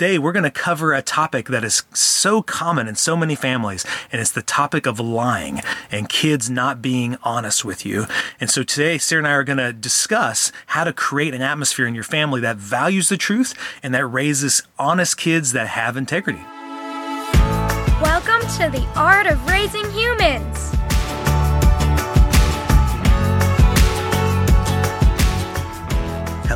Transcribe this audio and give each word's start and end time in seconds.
today 0.00 0.18
we're 0.18 0.32
going 0.32 0.44
to 0.44 0.50
cover 0.50 0.94
a 0.94 1.02
topic 1.02 1.48
that 1.48 1.62
is 1.62 1.82
so 1.92 2.40
common 2.40 2.88
in 2.88 2.94
so 2.94 3.14
many 3.14 3.34
families, 3.34 3.84
and 4.10 4.18
it's 4.18 4.30
the 4.30 4.40
topic 4.40 4.86
of 4.86 4.98
lying 4.98 5.60
and 5.90 6.08
kids 6.08 6.48
not 6.48 6.80
being 6.80 7.18
honest 7.22 7.66
with 7.66 7.84
you. 7.84 8.06
And 8.40 8.48
so 8.48 8.62
today, 8.62 8.96
Sara 8.96 9.20
and 9.20 9.28
I 9.28 9.32
are 9.32 9.44
going 9.44 9.58
to 9.58 9.74
discuss 9.74 10.52
how 10.68 10.84
to 10.84 10.94
create 10.94 11.34
an 11.34 11.42
atmosphere 11.42 11.86
in 11.86 11.94
your 11.94 12.02
family 12.02 12.40
that 12.40 12.56
values 12.56 13.10
the 13.10 13.18
truth 13.18 13.52
and 13.82 13.94
that 13.94 14.06
raises 14.06 14.62
honest 14.78 15.18
kids 15.18 15.52
that 15.52 15.68
have 15.68 15.98
integrity. 15.98 16.40
Welcome 18.00 18.40
to 18.56 18.70
the 18.70 18.90
Art 18.96 19.26
of 19.26 19.46
Raising 19.46 19.84
Humans. 19.90 20.79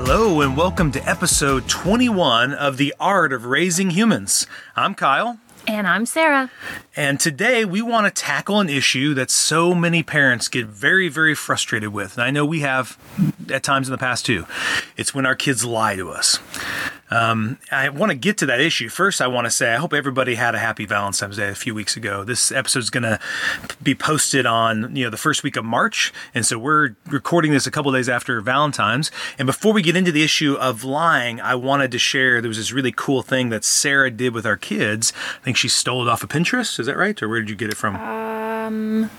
Hello, 0.07 0.43
and 0.43 0.55
welcome 0.55 0.93
to 0.93 1.09
episode 1.09 1.67
21 1.67 2.53
of 2.53 2.77
The 2.77 2.95
Art 3.01 3.33
of 3.33 3.47
Raising 3.47 3.89
Humans. 3.89 4.47
I'm 4.77 4.95
Kyle. 4.95 5.39
And 5.67 5.87
I'm 5.87 6.05
Sara. 6.05 6.51
And 6.95 7.19
today 7.19 7.65
we 7.65 7.81
want 7.81 8.07
to 8.07 8.23
tackle 8.23 8.61
an 8.61 8.69
issue 8.69 9.15
that 9.15 9.31
so 9.31 9.75
many 9.75 10.03
parents 10.03 10.49
get 10.49 10.67
very, 10.67 11.09
very 11.09 11.35
frustrated 11.35 11.89
with. 11.89 12.19
And 12.19 12.23
I 12.23 12.31
know 12.31 12.45
we 12.45 12.61
have 12.61 12.99
at 13.49 13.63
times 13.63 13.89
in 13.89 13.93
the 13.93 13.99
past 13.99 14.27
too. 14.27 14.45
It's 14.99 15.15
when 15.15 15.25
our 15.25 15.35
kids 15.35 15.65
lie 15.65 15.97
to 15.97 16.11
us. 16.11 16.39
Um, 17.11 17.59
I 17.71 17.89
want 17.91 18.11
to 18.11 18.17
get 18.17 18.39
to 18.39 18.47
that 18.47 18.61
issue. 18.61 18.89
First, 18.89 19.21
I 19.21 19.27
want 19.27 19.47
to 19.47 19.51
say 19.51 19.73
I 19.73 19.77
hope 19.77 19.93
everybody 19.93 20.35
had 20.35 20.55
a 20.55 20.59
happy 20.59 20.87
Valentine's 20.87 21.37
Day 21.37 21.49
a 21.49 21.55
few 21.55 21.75
weeks 21.75 21.97
ago. 21.97 22.25
This 22.25 22.51
episode 22.51 22.81
is 22.81 22.91
going 22.91 23.03
to 23.05 23.19
be 23.83 23.95
posted 23.95 24.47
on 24.47 24.95
you 24.97 25.05
know 25.05 25.11
the 25.11 25.17
first 25.17 25.43
week 25.43 25.57
of 25.57 25.65
March, 25.65 26.13
and 26.35 26.45
so 26.47 26.59
we're 26.59 26.97
recording 27.07 27.53
this 27.53 27.67
a 27.67 27.71
couple 27.71 27.93
days 27.93 28.09
after 28.09 28.41
Valentine's. 28.41 29.11
And 29.39 29.47
before 29.47 29.73
we 29.73 29.83
get 29.83 29.97
into 29.97 30.13
the 30.13 30.23
issue 30.23 30.55
of 30.55 30.85
lying, 30.85 31.41
I 31.41 31.55
wanted 31.55 31.91
to 31.93 31.99
share 31.99 32.41
there 32.41 32.49
was 32.49 32.59
this 32.59 32.73
really 32.73 32.93
cool 32.93 33.23
thing 33.23 33.51
that 33.51 33.65
Sara 33.65 34.11
did 34.11 34.35
with 34.35 34.47
our 34.47 34.57
kids. 34.57 35.13
I 35.41 35.45
think 35.45 35.57
she 35.57 35.69
stole 35.69 36.07
it 36.07 36.11
off 36.11 36.23
of 36.23 36.31
Pinterest. 36.31 36.81
Is 36.81 36.87
that 36.87 36.97
right, 36.97 37.21
or 37.23 37.29
where 37.29 37.41
did 37.41 37.51
you 37.51 37.57
get 37.57 37.71
it 37.71 37.77
from? 37.77 37.97
Um, 37.97 39.11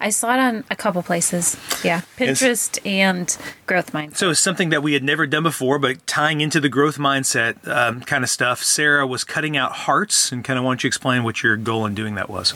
I 0.00 0.10
saw 0.10 0.34
it 0.34 0.38
on 0.38 0.64
a 0.70 0.76
couple 0.76 1.02
places. 1.02 1.56
Yeah, 1.82 2.02
Pinterest 2.16 2.78
and 2.86 3.36
Growth 3.66 3.92
Mindset. 3.92 4.16
So 4.16 4.30
it's 4.30 4.40
something 4.40 4.70
that 4.70 4.82
we 4.82 4.92
had 4.92 5.02
never 5.02 5.26
done 5.26 5.42
before, 5.42 5.78
but 5.78 6.06
tying 6.06 6.40
into 6.40 6.60
the 6.60 6.68
growth 6.68 6.98
mindset 6.98 7.66
um, 7.66 8.02
kind 8.02 8.22
of 8.22 8.30
stuff. 8.30 8.62
Sara 8.62 9.06
was 9.06 9.24
cutting 9.24 9.56
out 9.56 9.72
hearts, 9.72 10.30
and 10.30 10.44
kind 10.44 10.58
of 10.58 10.64
why 10.64 10.70
don't 10.70 10.84
you 10.84 10.88
explain 10.88 11.24
what 11.24 11.42
your 11.42 11.56
goal 11.56 11.84
in 11.84 11.94
doing 11.94 12.14
that 12.14 12.30
was? 12.30 12.54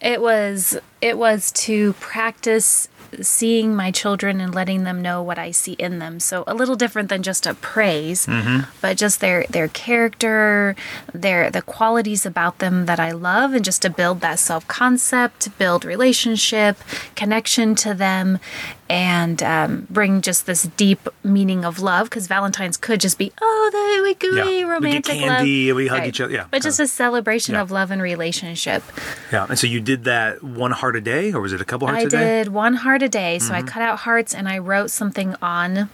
It 0.00 0.20
was 0.20 0.76
it 1.00 1.16
was 1.16 1.52
to 1.52 1.92
practice 1.94 2.88
seeing 3.22 3.74
my 3.76 3.90
children 3.90 4.40
and 4.40 4.54
letting 4.54 4.84
them 4.84 5.02
know 5.02 5.22
what 5.22 5.38
I 5.38 5.50
see 5.50 5.72
in 5.74 5.98
them. 5.98 6.20
So 6.20 6.44
a 6.46 6.54
little 6.54 6.76
different 6.76 7.08
than 7.08 7.22
just 7.22 7.46
a 7.46 7.54
praise, 7.54 8.26
Mm-hmm. 8.26 8.70
but 8.80 8.96
just 8.96 9.20
their 9.20 9.44
their 9.50 9.68
character, 9.68 10.74
their 11.12 11.50
the 11.50 11.62
qualities 11.62 12.26
about 12.26 12.58
them 12.58 12.86
that 12.86 12.98
I 13.00 13.10
love, 13.12 13.52
and 13.54 13.64
just 13.64 13.82
to 13.82 13.90
build 13.90 14.20
that 14.20 14.38
self 14.38 14.66
concept, 14.68 15.56
build 15.58 15.84
relationship, 15.84 16.76
connection 17.16 17.74
to 17.76 17.94
them, 17.94 18.38
and 18.88 19.42
um, 19.42 19.86
bring 19.90 20.20
just 20.20 20.46
this 20.46 20.64
deep 20.76 21.08
meaning 21.22 21.64
of 21.64 21.80
love. 21.80 22.08
Because 22.10 22.26
Valentine's 22.26 22.76
could 22.76 23.00
just 23.00 23.18
be 23.18 23.32
oh 23.40 23.70
the 23.72 24.02
we 24.02 24.14
gooey 24.14 24.60
Yeah, 24.60 24.78
we 24.78 24.90
get 24.92 25.04
candy, 25.04 25.68
love. 25.72 25.76
we 25.76 25.86
hug 25.86 26.04
each 26.06 26.20
other, 26.20 26.32
yeah, 26.32 26.46
but 26.50 26.62
just 26.62 26.80
a 26.80 26.86
celebration 26.86 27.54
Yeah. 27.54 27.62
of 27.62 27.70
love 27.70 27.90
and 27.90 28.02
relationship. 28.02 28.82
Yeah, 29.32 29.46
and 29.48 29.58
so 29.58 29.66
you 29.66 29.80
did 29.80 30.04
that 30.04 30.42
one 30.42 30.72
heart 30.72 30.96
a 30.96 31.00
day, 31.00 31.32
or 31.32 31.40
was 31.40 31.52
it 31.52 31.60
a 31.60 31.64
couple 31.64 31.88
hearts 31.88 32.04
I 32.04 32.06
a 32.06 32.10
day? 32.10 32.16
Mm-hmm. 32.16 32.44
did 32.44 32.52
one 32.52 32.74
heart 32.74 33.02
a 33.04 33.08
day. 33.08 33.38
So 33.38 33.54
I 33.54 33.58
mm-hmm. 33.58 33.68
cut 33.68 33.82
out 33.82 34.00
hearts 34.00 34.34
and 34.34 34.48
I 34.48 34.58
wrote 34.58 34.90
something 34.90 35.36
on 35.40 35.88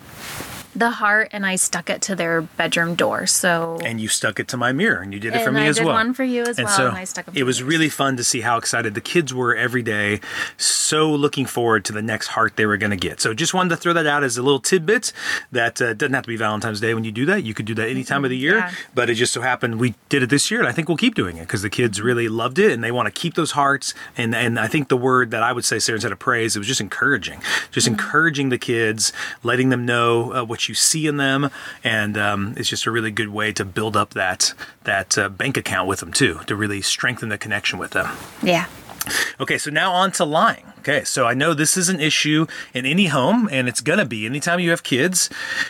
the 0.75 0.91
heart 0.91 1.29
and 1.33 1.45
I 1.45 1.57
stuck 1.57 1.91
it 1.91 2.01
to 2.03 2.15
their 2.15 2.43
bedroom 2.43 2.95
door. 2.95 3.27
So 3.27 3.79
And 3.85 4.01
you 4.01 4.09
stuck 4.09 4.39
it 4.39 4.47
to 4.49 4.57
my 4.57 4.73
mirror, 4.73 5.01
and 5.03 5.13
you 5.13 5.19
did 5.21 5.35
it 5.35 5.43
for 5.43 5.51
me 5.53 5.63
I 5.63 5.67
as 5.67 5.77
did 5.77 5.85
well. 5.87 5.95
one 5.95 6.15
for 6.15 6.25
you 6.25 6.43
as 6.43 6.59
and 6.59 6.67
well, 6.67 6.77
So 6.77 6.89
and 6.89 6.97
I 6.97 7.05
stuck 7.05 7.29
it 7.29 7.35
to 7.35 7.43
was 7.43 7.63
really 7.63 7.89
fun 7.89 8.17
to 8.17 8.25
see 8.25 8.41
how 8.43 8.57
excited 8.57 8.95
the 8.95 9.01
kids 9.01 9.35
were 9.35 9.55
every 9.55 9.83
day. 9.83 10.21
So 10.57 11.11
looking 11.11 11.47
forward 11.47 11.85
to 11.87 11.93
the 11.93 12.03
next 12.03 12.29
heart 12.29 12.57
they 12.57 12.67
were 12.67 12.77
going 12.77 12.91
to 12.91 12.97
get. 12.97 13.21
So 13.21 13.35
just 13.35 13.55
wanted 13.55 13.71
to 13.71 13.77
throw 13.77 13.93
that 13.93 14.07
out 14.07 14.23
as 14.25 14.37
a 14.37 14.43
little 14.43 14.61
tidbit. 14.61 15.13
That 15.53 15.81
uh, 15.83 15.95
doesn't 15.95 16.15
have 16.15 16.25
to 16.25 16.29
be 16.29 16.37
Valentine's 16.37 16.81
Day 16.81 16.95
when 16.95 17.05
you 17.05 17.13
do 17.13 17.27
that. 17.27 17.43
You 17.45 17.55
could 17.55 17.67
do 17.67 17.75
that 17.75 17.89
any 17.89 18.05
time 18.05 18.25
of 18.25 18.31
the 18.31 18.37
year. 18.37 18.57
yeah. 18.59 18.73
But 18.95 19.11
it 19.11 19.15
just 19.15 19.33
so 19.33 19.41
happened 19.41 19.81
we 19.81 19.95
did 20.09 20.23
it 20.23 20.31
this 20.31 20.51
year, 20.51 20.61
and 20.61 20.69
I 20.69 20.73
think 20.73 20.89
we'll 20.89 20.97
keep 20.97 21.15
doing 21.15 21.37
it 21.37 21.43
because 21.43 21.63
the 21.63 21.71
kids 21.71 22.01
really 22.01 22.29
loved 22.29 22.59
it 22.59 22.73
and 22.73 22.83
they 22.85 22.93
want 22.93 23.07
to 23.07 23.13
keep 23.13 23.35
those 23.35 23.53
hearts. 23.53 23.95
And 24.17 24.35
and 24.35 24.59
I 24.59 24.67
think 24.69 24.89
the 24.89 24.97
word 24.97 25.31
that 25.33 25.43
I 25.43 25.53
would 25.53 25.65
say, 25.65 25.79
Sara, 25.79 25.97
instead 25.97 26.13
of 26.13 26.19
praise, 26.19 26.55
it 26.57 26.59
was 26.61 26.69
just 26.69 26.81
encouraging, 26.81 27.41
just 27.71 27.87
Mm-hmm. 27.87 27.95
encouraging 27.95 28.49
the 28.51 28.59
kids, 28.59 29.13
letting 29.43 29.71
them 29.71 29.85
know 29.87 30.33
uh, 30.35 30.45
what 30.45 30.61
you 30.71 30.75
see 30.75 31.07
in 31.07 31.17
them, 31.19 31.51
and 31.83 32.17
um, 32.17 32.55
it's 32.57 32.69
just 32.69 32.87
a 32.87 32.91
really 32.91 33.11
good 33.11 33.29
way 33.29 33.53
to 33.53 33.65
build 33.65 33.97
up 33.97 34.15
that 34.15 34.55
that 34.85 35.19
uh, 35.19 35.29
bank 35.29 35.57
account 35.57 35.89
with 35.89 36.01
them 36.01 36.13
too, 36.13 36.41
to 36.47 36.55
really 36.57 36.81
strengthen 36.81 37.29
the 37.29 37.37
connection 37.37 37.79
with 37.79 37.91
them. 37.91 38.09
yeah. 38.43 38.67
Okay, 39.41 39.57
so 39.59 39.71
now 39.71 39.93
on 39.93 40.13
to 40.13 40.25
lying. 40.25 40.67
Okay, 40.81 41.05
so 41.05 41.27
I 41.27 41.35
know 41.35 41.53
this 41.53 41.77
is 41.77 41.91
an 41.91 42.01
issue 42.01 42.47
in 42.73 42.87
any 42.87 43.09
home, 43.09 43.51
and 43.53 43.69
it's 43.69 43.83
going 43.83 43.99
to 43.99 44.07
be 44.07 44.25
anytime 44.25 44.61
you 44.61 44.71
have 44.71 44.83
kids 44.83 45.29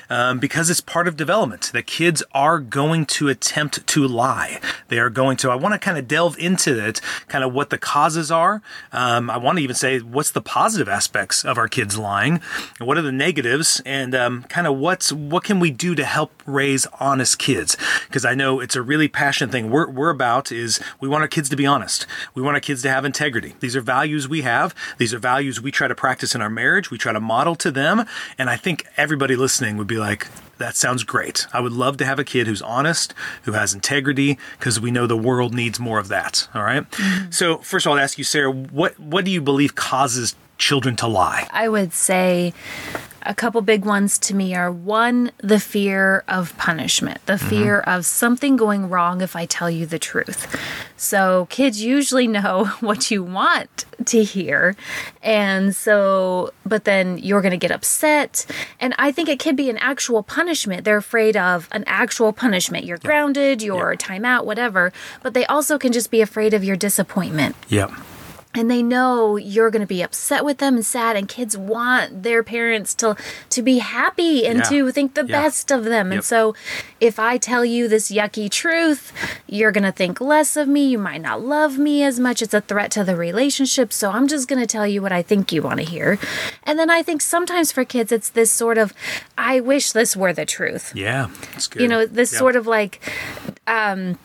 um, 0.08 0.38
because 0.38 0.70
it's 0.70 0.80
part 0.80 1.08
of 1.08 1.16
development. 1.16 1.72
That 1.72 1.88
kids 1.88 2.22
are 2.30 2.60
going 2.60 3.06
to 3.06 3.28
attempt 3.28 3.84
to 3.88 4.06
lie. 4.06 4.60
They 4.86 5.00
are 5.00 5.10
going 5.10 5.36
to. 5.38 5.50
I 5.50 5.56
want 5.56 5.72
to 5.72 5.80
kind 5.80 5.98
of 5.98 6.06
delve 6.06 6.38
into 6.38 6.78
it, 6.86 7.00
kind 7.26 7.42
of 7.42 7.52
what 7.52 7.70
the 7.70 7.78
causes 7.78 8.30
are. 8.30 8.62
Um, 8.92 9.30
I 9.30 9.36
want 9.36 9.58
to 9.58 9.64
even 9.64 9.74
say 9.74 9.98
what's 9.98 10.30
the 10.30 10.40
positive 10.40 10.88
aspects 10.88 11.44
of 11.44 11.58
our 11.58 11.66
kids 11.66 11.98
lying, 11.98 12.40
and 12.78 12.86
what 12.86 12.96
are 12.96 13.02
the 13.02 13.10
negatives, 13.10 13.82
and 13.84 14.14
um, 14.14 14.44
kind 14.44 14.68
of 14.68 14.76
what's 14.76 15.12
what 15.12 15.42
can 15.42 15.58
we 15.58 15.72
do 15.72 15.96
to 15.96 16.04
help 16.04 16.40
raise 16.46 16.86
honest 17.00 17.40
kids? 17.40 17.76
Because 18.06 18.24
I 18.24 18.36
know 18.36 18.60
it's 18.60 18.76
a 18.76 18.82
really 18.82 19.08
passionate 19.08 19.50
thing. 19.50 19.70
We're 19.70 19.90
we're 19.90 20.10
about 20.10 20.52
is 20.52 20.78
we 21.00 21.08
want 21.08 21.22
our 21.22 21.28
kids 21.28 21.48
to 21.48 21.56
be 21.56 21.66
honest. 21.66 22.06
We 22.32 22.42
want 22.42 22.54
our 22.54 22.60
kids 22.60 22.82
to 22.82 22.90
have 22.90 23.04
integrity. 23.04 23.56
These 23.58 23.74
are 23.74 23.80
values 23.80 24.28
we 24.28 24.42
have. 24.42 24.72
These 25.00 25.14
are 25.14 25.18
values 25.18 25.62
we 25.62 25.70
try 25.70 25.88
to 25.88 25.94
practice 25.94 26.34
in 26.34 26.42
our 26.42 26.50
marriage. 26.50 26.90
We 26.90 26.98
try 26.98 27.14
to 27.14 27.20
model 27.20 27.56
to 27.56 27.70
them. 27.70 28.04
And 28.36 28.50
I 28.50 28.56
think 28.58 28.86
everybody 28.98 29.34
listening 29.34 29.78
would 29.78 29.86
be 29.86 29.96
like, 29.96 30.28
that 30.58 30.76
sounds 30.76 31.04
great. 31.04 31.46
I 31.54 31.60
would 31.60 31.72
love 31.72 31.96
to 31.96 32.04
have 32.04 32.18
a 32.18 32.24
kid 32.24 32.46
who's 32.46 32.60
honest, 32.60 33.14
who 33.44 33.52
has 33.52 33.72
integrity, 33.72 34.38
because 34.58 34.78
we 34.78 34.90
know 34.90 35.06
the 35.06 35.16
world 35.16 35.54
needs 35.54 35.80
more 35.80 35.98
of 35.98 36.08
that. 36.08 36.48
All 36.54 36.62
right? 36.62 36.88
Mm-hmm. 36.90 37.30
So, 37.30 37.56
first 37.58 37.86
of 37.86 37.90
all, 37.90 37.96
I'll 37.96 38.04
ask 38.04 38.18
you, 38.18 38.24
Sara, 38.24 38.50
what, 38.50 39.00
what 39.00 39.24
do 39.24 39.30
you 39.30 39.40
believe 39.40 39.74
causes 39.74 40.36
children 40.60 40.96
to 40.96 41.06
lie? 41.06 41.48
I 41.50 41.68
would 41.68 41.92
say 41.92 42.54
a 43.22 43.34
couple 43.34 43.60
big 43.60 43.84
ones 43.84 44.18
to 44.18 44.34
me 44.34 44.54
are 44.54 44.72
one, 44.72 45.30
the 45.38 45.60
fear 45.60 46.24
of 46.26 46.56
punishment, 46.56 47.24
the 47.26 47.34
mm-hmm. 47.34 47.48
fear 47.48 47.80
of 47.80 48.06
something 48.06 48.56
going 48.56 48.88
wrong 48.88 49.20
if 49.20 49.36
I 49.36 49.46
tell 49.46 49.70
you 49.70 49.84
the 49.86 49.98
truth. 49.98 50.56
So 50.96 51.46
kids 51.50 51.82
usually 51.82 52.26
know 52.26 52.64
what 52.80 53.10
you 53.10 53.22
want 53.22 53.84
to 54.06 54.22
hear. 54.22 54.74
And 55.22 55.76
so, 55.76 56.52
but 56.64 56.84
then 56.84 57.18
you're 57.18 57.42
going 57.42 57.52
to 57.52 57.58
get 57.58 57.70
upset. 57.70 58.46
And 58.80 58.94
I 58.98 59.12
think 59.12 59.28
it 59.28 59.38
could 59.38 59.56
be 59.56 59.68
an 59.68 59.78
actual 59.78 60.22
punishment. 60.22 60.84
They're 60.84 60.96
afraid 60.96 61.36
of 61.36 61.68
an 61.72 61.84
actual 61.86 62.32
punishment. 62.32 62.84
You're 62.84 62.98
grounded, 62.98 63.62
you're 63.62 63.96
timeout, 63.96 64.44
whatever. 64.44 64.92
But 65.22 65.34
they 65.34 65.44
also 65.46 65.78
can 65.78 65.92
just 65.92 66.10
be 66.10 66.20
afraid 66.20 66.54
of 66.54 66.64
your 66.64 66.76
disappointment 66.76 67.56
Yep. 67.68 67.92
And 68.52 68.68
they 68.68 68.82
know 68.82 69.36
you're 69.36 69.70
going 69.70 69.80
to 69.80 69.86
be 69.86 70.02
upset 70.02 70.44
with 70.44 70.58
them 70.58 70.74
and 70.74 70.84
sad 70.84 71.16
and 71.16 71.28
kids 71.28 71.56
want 71.56 72.24
their 72.24 72.42
parents 72.42 72.94
to 72.94 73.14
to 73.48 73.62
be 73.62 73.78
happy 73.78 74.44
and 74.46 74.58
Yeah. 74.58 74.64
to 74.70 74.90
think 74.90 75.14
the 75.14 75.24
Yeah. 75.24 75.42
best 75.42 75.70
of 75.70 75.84
them 75.84 76.08
Yep. 76.08 76.14
and 76.16 76.24
so 76.24 76.54
if 77.00 77.18
i 77.20 77.36
tell 77.38 77.64
you 77.64 77.86
this 77.86 78.10
yucky 78.10 78.50
truth 78.50 79.12
you're 79.46 79.70
going 79.70 79.84
to 79.84 79.92
think 79.92 80.20
less 80.20 80.56
of 80.56 80.66
me 80.66 80.88
you 80.88 80.98
might 80.98 81.20
not 81.22 81.40
love 81.42 81.78
me 81.78 82.02
as 82.02 82.18
much 82.18 82.42
it's 82.42 82.52
a 82.54 82.60
threat 82.60 82.90
to 82.90 83.04
the 83.04 83.14
relationship 83.14 83.92
so 83.92 84.10
i'm 84.10 84.26
just 84.26 84.48
going 84.48 84.60
to 84.60 84.66
tell 84.66 84.86
you 84.86 85.00
what 85.00 85.12
i 85.12 85.22
think 85.22 85.52
you 85.52 85.62
want 85.62 85.78
to 85.78 85.86
hear 85.86 86.18
and 86.64 86.76
then 86.78 86.90
i 86.90 87.02
think 87.02 87.22
sometimes 87.22 87.70
for 87.70 87.84
kids 87.84 88.10
it's 88.10 88.30
this 88.30 88.50
sort 88.50 88.78
of 88.78 88.92
i 89.38 89.60
wish 89.60 89.92
this 89.92 90.16
were 90.16 90.32
the 90.32 90.44
truth 90.46 90.92
Yeah. 90.94 91.28
You 91.76 91.86
know 91.88 92.04
this 92.04 92.32
Yep. 92.32 92.38
sort 92.38 92.56
of 92.56 92.66
like 92.66 93.00
um 93.68 94.18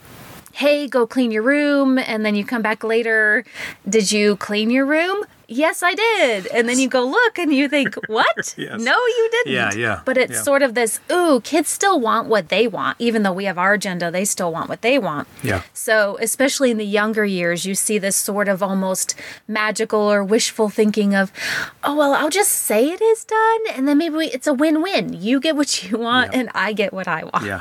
hey 0.56 0.88
go 0.88 1.06
clean 1.06 1.32
your 1.32 1.44
room 1.44 2.00
and 2.00 2.26
then 2.26 2.34
you 2.34 2.46
come 2.46 2.62
back 2.62 2.82
later 2.82 3.44
did 3.90 4.10
you 4.10 4.38
clean 4.38 4.70
your 4.70 4.86
room 4.86 5.22
yes 5.48 5.84
i 5.84 5.94
did 5.94 6.48
and 6.48 6.68
then 6.70 6.80
you 6.80 6.88
go 6.88 7.04
look 7.06 7.38
and 7.38 7.54
you 7.54 7.68
think 7.70 7.96
what 8.08 8.54
Yes. 8.58 8.82
no 8.82 8.94
you 8.96 9.30
didn't 9.32 9.54
Yeah, 9.54 9.74
yeah, 9.74 10.02
but 10.06 10.18
it's 10.18 10.34
yeah. 10.34 10.42
sort 10.42 10.62
of 10.62 10.74
this 10.76 11.00
ooh 11.12 11.42
kids 11.42 11.70
still 11.70 12.00
want 12.00 12.28
what 12.28 12.50
they 12.50 12.68
want 12.68 12.96
even 13.00 13.24
though 13.24 13.34
we 13.34 13.46
have 13.46 13.58
our 13.58 13.74
agenda 13.74 14.10
they 14.12 14.26
still 14.26 14.52
want 14.52 14.70
what 14.70 14.82
they 14.82 14.98
want 15.00 15.28
Yeah. 15.44 15.62
so, 15.74 16.18
especially 16.22 16.72
in 16.72 16.78
the 16.78 16.86
younger 16.86 17.26
years, 17.26 17.66
you 17.66 17.76
see 17.76 17.98
this 17.98 18.16
sort 18.16 18.48
of 18.48 18.62
almost 18.64 19.16
magical 19.48 20.00
or 20.00 20.24
wishful 20.24 20.70
thinking 20.70 21.14
of, 21.16 21.32
oh, 21.84 21.96
well, 21.96 22.14
I'll 22.14 22.30
just 22.30 22.52
say 22.52 22.90
it 22.90 23.02
is 23.02 23.24
done. 23.26 23.60
And 23.76 23.88
then 23.88 23.98
maybe 23.98 24.16
we, 24.16 24.28
it's 24.28 24.48
a 24.48 24.54
win 24.54 24.82
win. 24.82 25.14
You 25.14 25.40
get 25.40 25.56
what 25.56 25.84
you 25.84 25.98
want, 25.98 26.34
Yeah. 26.34 26.40
and 26.40 26.50
I 26.56 26.74
get 26.74 26.94
what 26.94 27.08
I 27.08 27.24
want. 27.26 27.46
Yeah, 27.46 27.60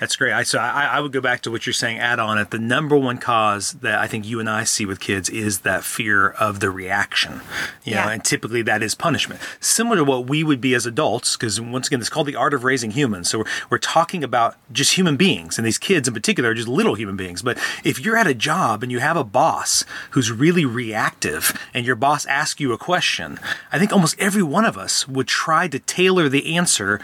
that's 0.00 0.16
great. 0.16 0.32
I 0.32 0.42
so 0.42 0.58
I, 0.58 0.84
I 0.96 1.00
would 1.00 1.12
go 1.12 1.20
back 1.20 1.40
to 1.42 1.50
what 1.50 1.66
you're 1.66 1.72
saying. 1.72 1.98
Add 1.98 2.18
on 2.18 2.38
it. 2.38 2.50
The 2.50 2.58
number 2.58 2.96
one 2.96 3.18
cause 3.18 3.72
that 3.80 3.98
I 3.98 4.06
think 4.06 4.26
you 4.26 4.38
and 4.40 4.48
I 4.48 4.64
see 4.64 4.84
with 4.86 5.00
kids 5.00 5.28
is 5.30 5.60
that 5.60 5.82
fear 5.84 6.28
of 6.30 6.60
the 6.60 6.70
reaction 6.70 7.23
reaction. 7.28 7.46
You 7.84 7.94
know, 7.94 8.00
Yeah. 8.04 8.10
and 8.10 8.24
typically 8.24 8.62
that 8.62 8.82
is 8.82 8.94
punishment. 8.94 9.40
Similar 9.60 9.96
to 9.96 10.04
what 10.04 10.26
we 10.28 10.42
would 10.44 10.60
be 10.60 10.74
as 10.74 10.86
adults, 10.86 11.36
because 11.36 11.60
once 11.60 11.86
again, 11.86 12.00
it's 12.00 12.08
called 12.08 12.26
the 12.26 12.36
art 12.36 12.54
of 12.54 12.64
raising 12.64 12.92
humans. 12.92 13.28
So 13.30 13.38
we're, 13.38 13.44
we're 13.70 13.78
talking 13.78 14.24
about 14.24 14.56
just 14.72 14.94
human 14.94 15.16
beings, 15.16 15.58
and 15.58 15.66
these 15.66 15.78
kids 15.78 16.08
in 16.08 16.14
particular 16.14 16.50
are 16.50 16.54
just 16.54 16.68
little 16.68 16.94
human 16.94 17.16
beings. 17.16 17.42
But 17.42 17.58
if 17.84 18.00
you're 18.04 18.16
at 18.16 18.26
a 18.26 18.34
job 18.34 18.82
and 18.82 18.90
you 18.90 19.00
have 19.00 19.16
a 19.16 19.24
boss 19.24 19.84
who's 20.10 20.30
really 20.32 20.64
reactive, 20.64 21.58
and 21.72 21.84
your 21.86 21.96
boss 21.96 22.26
asks 22.26 22.60
you 22.60 22.72
a 22.72 22.78
question, 22.78 23.38
I 23.72 23.78
think 23.78 23.92
almost 23.92 24.18
every 24.18 24.42
one 24.42 24.64
of 24.64 24.76
us 24.78 25.06
would 25.08 25.28
try 25.28 25.68
to 25.68 25.78
tailor 25.78 26.28
the 26.28 26.56
answer 26.56 27.00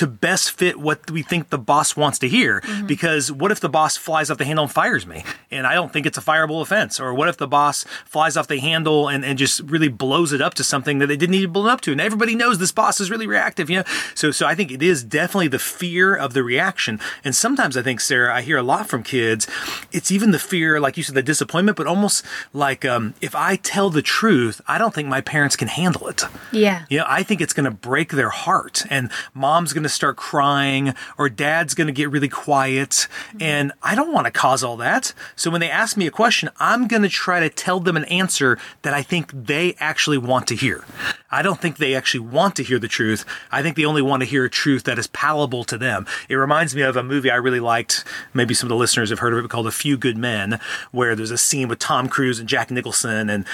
to 0.00 0.06
best 0.06 0.52
fit 0.52 0.80
what 0.80 1.10
we 1.10 1.22
think 1.22 1.50
the 1.50 1.58
boss 1.58 1.94
wants 1.94 2.18
to 2.20 2.26
hear. 2.26 2.62
Because 2.86 3.30
what 3.30 3.52
if 3.52 3.60
the 3.60 3.68
boss 3.68 3.98
flies 3.98 4.30
off 4.30 4.38
the 4.38 4.46
handle 4.46 4.64
and 4.64 4.72
fires 4.72 5.06
me? 5.06 5.24
And 5.50 5.66
I 5.66 5.74
don't 5.74 5.92
think 5.92 6.06
it's 6.06 6.16
a 6.16 6.22
fireable 6.22 6.62
offense. 6.62 6.98
Or 6.98 7.12
what 7.12 7.28
if 7.28 7.36
the 7.36 7.46
boss 7.46 7.84
flies 8.06 8.34
off 8.34 8.48
the 8.48 8.60
handle 8.60 9.08
and, 9.08 9.26
and 9.26 9.38
just 9.38 9.60
really 9.60 9.88
blows 9.88 10.32
it 10.32 10.40
up 10.40 10.54
to 10.54 10.64
something 10.64 11.00
that 11.00 11.08
they 11.08 11.18
didn't 11.18 11.32
need 11.32 11.42
to 11.42 11.48
blow 11.48 11.66
it 11.66 11.70
up 11.70 11.82
to? 11.82 11.92
And 11.92 12.00
everybody 12.00 12.34
knows 12.34 12.58
this 12.58 12.72
boss 12.72 12.98
is 12.98 13.10
really 13.10 13.26
reactive, 13.26 13.68
you 13.68 13.76
know? 13.76 13.84
So, 14.14 14.30
so 14.30 14.46
I 14.46 14.54
think 14.54 14.72
it 14.72 14.82
is 14.82 15.04
definitely 15.04 15.48
the 15.48 15.58
fear 15.58 16.16
of 16.16 16.32
the 16.32 16.42
reaction. 16.42 16.98
And 17.22 17.36
sometimes 17.36 17.76
I 17.76 17.82
think, 17.82 18.00
Sarah, 18.00 18.34
I 18.34 18.40
hear 18.40 18.56
a 18.56 18.62
lot 18.62 18.88
from 18.88 19.02
kids, 19.02 19.46
it's 19.92 20.10
even 20.10 20.30
the 20.30 20.38
fear, 20.38 20.80
like 20.80 20.96
you 20.96 21.02
said, 21.02 21.14
the 21.14 21.22
disappointment, 21.22 21.76
but 21.76 21.86
almost 21.86 22.24
like 22.54 22.86
um, 22.86 23.12
if 23.20 23.34
I 23.34 23.56
tell 23.56 23.90
the 23.90 24.00
truth, 24.00 24.62
I 24.66 24.78
don't 24.78 24.94
think 24.94 25.08
my 25.08 25.20
parents 25.20 25.56
can 25.56 25.68
handle 25.68 26.08
it. 26.08 26.22
Yeah. 26.52 26.86
You 26.88 27.00
know, 27.00 27.04
I 27.06 27.22
think 27.22 27.42
it's 27.42 27.52
going 27.52 27.64
to 27.64 27.70
break 27.70 28.12
their 28.12 28.30
heart, 28.30 28.84
and 28.88 29.10
mom's 29.34 29.74
going 29.74 29.82
to 29.82 29.89
start 29.90 30.16
crying, 30.16 30.94
or 31.18 31.28
dad's 31.28 31.74
going 31.74 31.86
to 31.86 31.92
get 31.92 32.10
really 32.10 32.28
quiet. 32.28 33.08
And 33.40 33.72
I 33.82 33.94
don't 33.94 34.12
want 34.12 34.26
to 34.26 34.30
cause 34.30 34.62
all 34.62 34.76
that. 34.78 35.12
So 35.36 35.50
when 35.50 35.60
they 35.60 35.70
ask 35.70 35.96
me 35.96 36.06
a 36.06 36.10
question, 36.10 36.50
I'm 36.58 36.88
going 36.88 37.02
to 37.02 37.08
try 37.08 37.40
to 37.40 37.48
tell 37.48 37.80
them 37.80 37.96
an 37.96 38.04
answer 38.04 38.58
that 38.82 38.94
I 38.94 39.02
think 39.02 39.30
they 39.32 39.74
actually 39.78 40.18
want 40.18 40.46
to 40.48 40.56
hear. 40.56 40.84
I 41.30 41.42
don't 41.42 41.60
think 41.60 41.76
they 41.76 41.94
actually 41.94 42.20
want 42.20 42.56
to 42.56 42.64
hear 42.64 42.78
the 42.78 42.88
truth. 42.88 43.24
I 43.52 43.62
think 43.62 43.76
they 43.76 43.84
only 43.84 44.02
want 44.02 44.22
to 44.22 44.28
hear 44.28 44.44
a 44.44 44.50
truth 44.50 44.84
that 44.84 44.98
is 44.98 45.06
palatable 45.08 45.64
to 45.64 45.78
them. 45.78 46.06
It 46.28 46.34
reminds 46.34 46.74
me 46.74 46.82
of 46.82 46.96
a 46.96 47.02
movie 47.02 47.30
I 47.30 47.36
really 47.36 47.60
liked. 47.60 48.04
Maybe 48.34 48.54
some 48.54 48.66
of 48.66 48.70
the 48.70 48.76
listeners 48.76 49.10
have 49.10 49.20
heard 49.20 49.32
of 49.34 49.44
it 49.44 49.48
called 49.48 49.66
A 49.68 49.72
Few 49.72 49.96
Good 49.96 50.16
Men, 50.16 50.58
where 50.90 51.14
there's 51.14 51.30
a 51.30 51.38
scene 51.38 51.68
with 51.68 51.78
Tom 51.78 52.08
Cruise 52.08 52.40
and 52.40 52.48
Jack 52.48 52.70
Nicholson, 52.70 53.30
and 53.30 53.46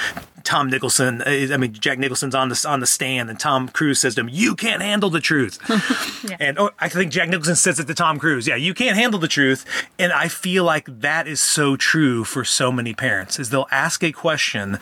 Tom 0.47 0.71
Nicholson, 0.71 1.23
uh, 1.23 1.53
I 1.53 1.57
mean 1.57 1.73
Jack 1.73 1.99
Nicholson's 1.99 2.35
on 2.35 2.49
the 2.49 2.67
on 2.69 2.81
the 2.81 2.87
stand, 2.87 3.29
and 3.29 3.39
Tom 3.39 3.69
Cruise 3.69 3.99
says 3.99 4.15
to 4.15 4.21
him, 4.21 4.29
"You 4.31 4.55
can't 4.55 4.81
handle 4.81 5.11
the 5.11 5.21
truth." 5.21 5.59
And 6.41 6.59
oh, 6.59 6.71
I 6.79 6.89
think 6.89 7.13
Jack 7.13 7.29
Nicholson 7.29 7.57
says 7.57 7.79
it 7.79 7.87
to 7.87 7.95
Tom 7.95 8.19
Cruise, 8.19 8.47
"Yeah, 8.47 8.57
you 8.57 8.75
can't 8.75 8.97
handle 8.97 9.21
the 9.21 9.29
truth." 9.29 9.65
And 9.99 10.13
I 10.13 10.29
feel 10.29 10.65
like 10.65 11.01
that 11.01 11.27
is 11.27 11.41
so 11.41 11.77
true 11.77 12.25
for 12.25 12.45
so 12.45 12.71
many 12.73 12.95
parents. 12.95 13.39
Is 13.39 13.51
they'll 13.51 13.69
ask 13.71 14.03
a 14.03 14.13
question, 14.13 14.79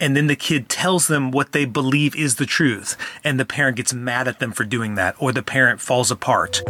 and 0.00 0.16
then 0.16 0.26
the 0.26 0.36
kid 0.36 0.68
tells 0.68 1.08
them 1.08 1.30
what 1.30 1.52
they 1.52 1.64
believe 1.64 2.14
is 2.16 2.36
the 2.36 2.46
truth, 2.46 2.96
and 3.24 3.38
the 3.38 3.44
parent 3.44 3.76
gets 3.76 3.92
mad 3.92 4.28
at 4.28 4.38
them 4.38 4.52
for 4.52 4.64
doing 4.64 4.94
that, 4.96 5.14
or 5.18 5.32
the 5.32 5.42
parent 5.42 5.80
falls 5.80 6.10
apart. 6.10 6.62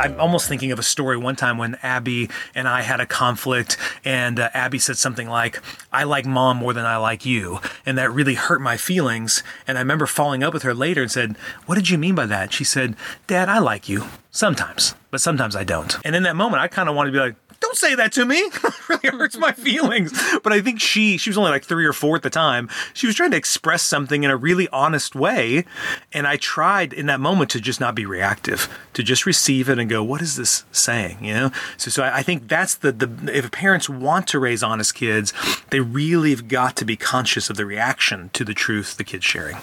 I'm 0.00 0.18
almost 0.18 0.48
thinking 0.48 0.72
of 0.72 0.78
a 0.78 0.82
story 0.82 1.18
one 1.18 1.36
time 1.36 1.58
when 1.58 1.76
Abby 1.82 2.30
and 2.54 2.66
I 2.66 2.80
had 2.80 3.00
a 3.00 3.06
conflict, 3.06 3.76
and 4.02 4.40
uh, 4.40 4.48
Abby 4.54 4.78
said 4.78 4.96
something 4.96 5.28
like, 5.28 5.60
I 5.92 6.04
like 6.04 6.24
mom 6.24 6.56
more 6.56 6.72
than 6.72 6.86
I 6.86 6.96
like 6.96 7.26
you. 7.26 7.60
And 7.84 7.98
that 7.98 8.10
really 8.10 8.34
hurt 8.34 8.62
my 8.62 8.78
feelings. 8.78 9.42
And 9.66 9.76
I 9.76 9.82
remember 9.82 10.06
following 10.06 10.42
up 10.42 10.54
with 10.54 10.62
her 10.62 10.72
later 10.72 11.02
and 11.02 11.10
said, 11.10 11.36
What 11.66 11.74
did 11.74 11.90
you 11.90 11.98
mean 11.98 12.14
by 12.14 12.24
that? 12.26 12.50
She 12.50 12.64
said, 12.64 12.96
Dad, 13.26 13.50
I 13.50 13.58
like 13.58 13.90
you 13.90 14.06
sometimes, 14.30 14.94
but 15.10 15.20
sometimes 15.20 15.54
I 15.54 15.64
don't. 15.64 15.94
And 16.02 16.16
in 16.16 16.22
that 16.22 16.36
moment, 16.36 16.62
I 16.62 16.68
kind 16.68 16.88
of 16.88 16.94
wanted 16.94 17.10
to 17.10 17.16
be 17.16 17.20
like, 17.20 17.36
don't 17.60 17.76
say 17.76 17.94
that 17.94 18.12
to 18.12 18.24
me. 18.24 18.36
it 18.64 18.88
really 18.88 19.18
hurts 19.18 19.36
my 19.36 19.52
feelings. 19.52 20.12
But 20.42 20.52
I 20.52 20.60
think 20.60 20.80
she 20.80 21.16
she 21.16 21.30
was 21.30 21.38
only 21.38 21.50
like 21.50 21.64
three 21.64 21.86
or 21.86 21.92
four 21.92 22.16
at 22.16 22.22
the 22.22 22.30
time. 22.30 22.68
She 22.94 23.06
was 23.06 23.16
trying 23.16 23.30
to 23.32 23.36
express 23.36 23.82
something 23.82 24.24
in 24.24 24.30
a 24.30 24.36
really 24.36 24.68
honest 24.68 25.14
way. 25.14 25.64
And 26.12 26.26
I 26.26 26.36
tried 26.36 26.92
in 26.92 27.06
that 27.06 27.20
moment 27.20 27.50
to 27.52 27.60
just 27.60 27.80
not 27.80 27.94
be 27.94 28.06
reactive, 28.06 28.68
to 28.94 29.02
just 29.02 29.26
receive 29.26 29.68
it 29.68 29.78
and 29.78 29.88
go, 29.88 30.02
what 30.02 30.22
is 30.22 30.36
this 30.36 30.64
saying? 30.72 31.22
You 31.24 31.34
know? 31.34 31.52
So 31.76 31.90
so 31.90 32.02
I, 32.02 32.18
I 32.18 32.22
think 32.22 32.48
that's 32.48 32.74
the 32.74 32.92
the 32.92 33.36
if 33.36 33.50
parents 33.50 33.88
want 33.88 34.26
to 34.28 34.38
raise 34.38 34.62
honest 34.62 34.94
kids, 34.94 35.32
they 35.70 35.80
really 35.80 36.30
have 36.30 36.48
got 36.48 36.76
to 36.76 36.84
be 36.84 36.96
conscious 36.96 37.50
of 37.50 37.56
the 37.56 37.66
reaction 37.66 38.30
to 38.32 38.44
the 38.44 38.54
truth 38.54 38.96
the 38.96 39.04
kid's 39.04 39.24
sharing. 39.24 39.56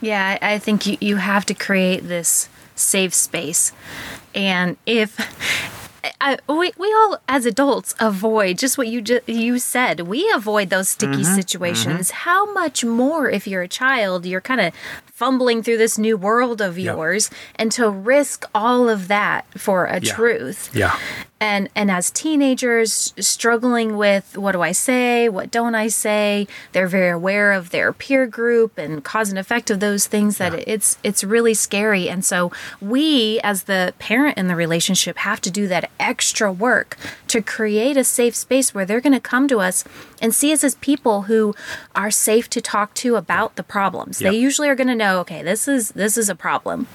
Yeah, 0.00 0.38
I 0.40 0.58
think 0.58 0.86
you, 0.86 0.96
you 1.00 1.16
have 1.16 1.44
to 1.46 1.54
create 1.54 2.06
this 2.06 2.48
safe 2.76 3.14
space. 3.14 3.72
And 4.34 4.76
if 4.86 5.18
I, 6.20 6.38
we, 6.48 6.72
we 6.78 6.92
all 6.92 7.18
as 7.28 7.46
adults 7.46 7.94
avoid 7.98 8.58
just 8.58 8.78
what 8.78 8.88
you 8.88 9.00
ju- 9.02 9.20
you 9.26 9.58
said. 9.58 10.00
We 10.00 10.30
avoid 10.32 10.70
those 10.70 10.88
sticky 10.88 11.22
mm-hmm. 11.22 11.34
situations. 11.34 12.08
Mm-hmm. 12.08 12.28
How 12.28 12.52
much 12.52 12.84
more 12.84 13.28
if 13.28 13.46
you're 13.46 13.62
a 13.62 13.68
child, 13.68 14.24
you're 14.26 14.40
kind 14.40 14.60
of 14.60 14.72
fumbling 15.22 15.64
through 15.64 15.76
this 15.78 15.98
new 15.98 16.16
world 16.16 16.60
of 16.60 16.78
Yep. 16.78 16.94
yours 16.94 17.30
and 17.56 17.72
to 17.72 17.90
risk 17.90 18.44
all 18.54 18.88
of 18.88 19.08
that 19.08 19.44
for 19.58 19.86
a 19.86 19.98
Yeah. 20.00 20.14
truth 20.14 20.70
Yeah. 20.72 20.96
and 21.40 21.68
and 21.74 21.90
as 21.90 22.10
teenagers 22.12 23.12
struggling 23.18 23.96
with 23.96 24.38
what 24.38 24.52
do 24.52 24.62
I 24.62 24.70
say, 24.70 25.28
what 25.28 25.50
don't 25.50 25.74
I 25.74 25.88
say, 25.88 26.46
they're 26.72 26.86
very 26.86 27.10
aware 27.10 27.50
of 27.52 27.70
their 27.70 27.92
peer 27.92 28.26
group 28.28 28.78
and 28.78 29.02
cause 29.02 29.28
and 29.30 29.38
effect 29.40 29.70
of 29.70 29.80
those 29.80 30.06
things 30.06 30.38
that 30.38 30.54
it's 30.68 30.98
it's 31.02 31.24
really 31.24 31.54
scary. 31.54 32.08
And 32.08 32.24
so 32.24 32.52
we 32.80 33.40
as 33.42 33.64
the 33.64 33.94
parent 33.98 34.38
in 34.38 34.46
the 34.46 34.54
relationship 34.56 35.18
have 35.18 35.40
to 35.40 35.50
do 35.50 35.66
that 35.66 35.90
extra 35.98 36.52
work 36.52 36.96
to 37.26 37.42
create 37.42 37.96
a 37.96 38.04
safe 38.04 38.36
space 38.36 38.72
where 38.72 38.84
they're 38.84 39.00
going 39.00 39.12
to 39.12 39.20
come 39.20 39.48
to 39.48 39.58
us 39.58 39.82
and 40.20 40.34
see 40.34 40.52
us 40.52 40.64
as 40.64 40.74
people 40.76 41.22
who 41.22 41.54
are 41.94 42.10
safe 42.10 42.48
to 42.50 42.60
talk 42.60 42.94
to 42.94 43.16
about 43.16 43.56
the 43.56 43.62
problems. 43.62 44.18
They 44.18 44.34
usually 44.36 44.68
are 44.68 44.74
going 44.74 44.88
to 44.88 44.94
know, 44.94 45.20
okay, 45.20 45.42
this 45.42 45.68
is 45.68 45.90
this 45.92 46.16
is 46.16 46.28
a 46.28 46.34
problem. 46.34 46.86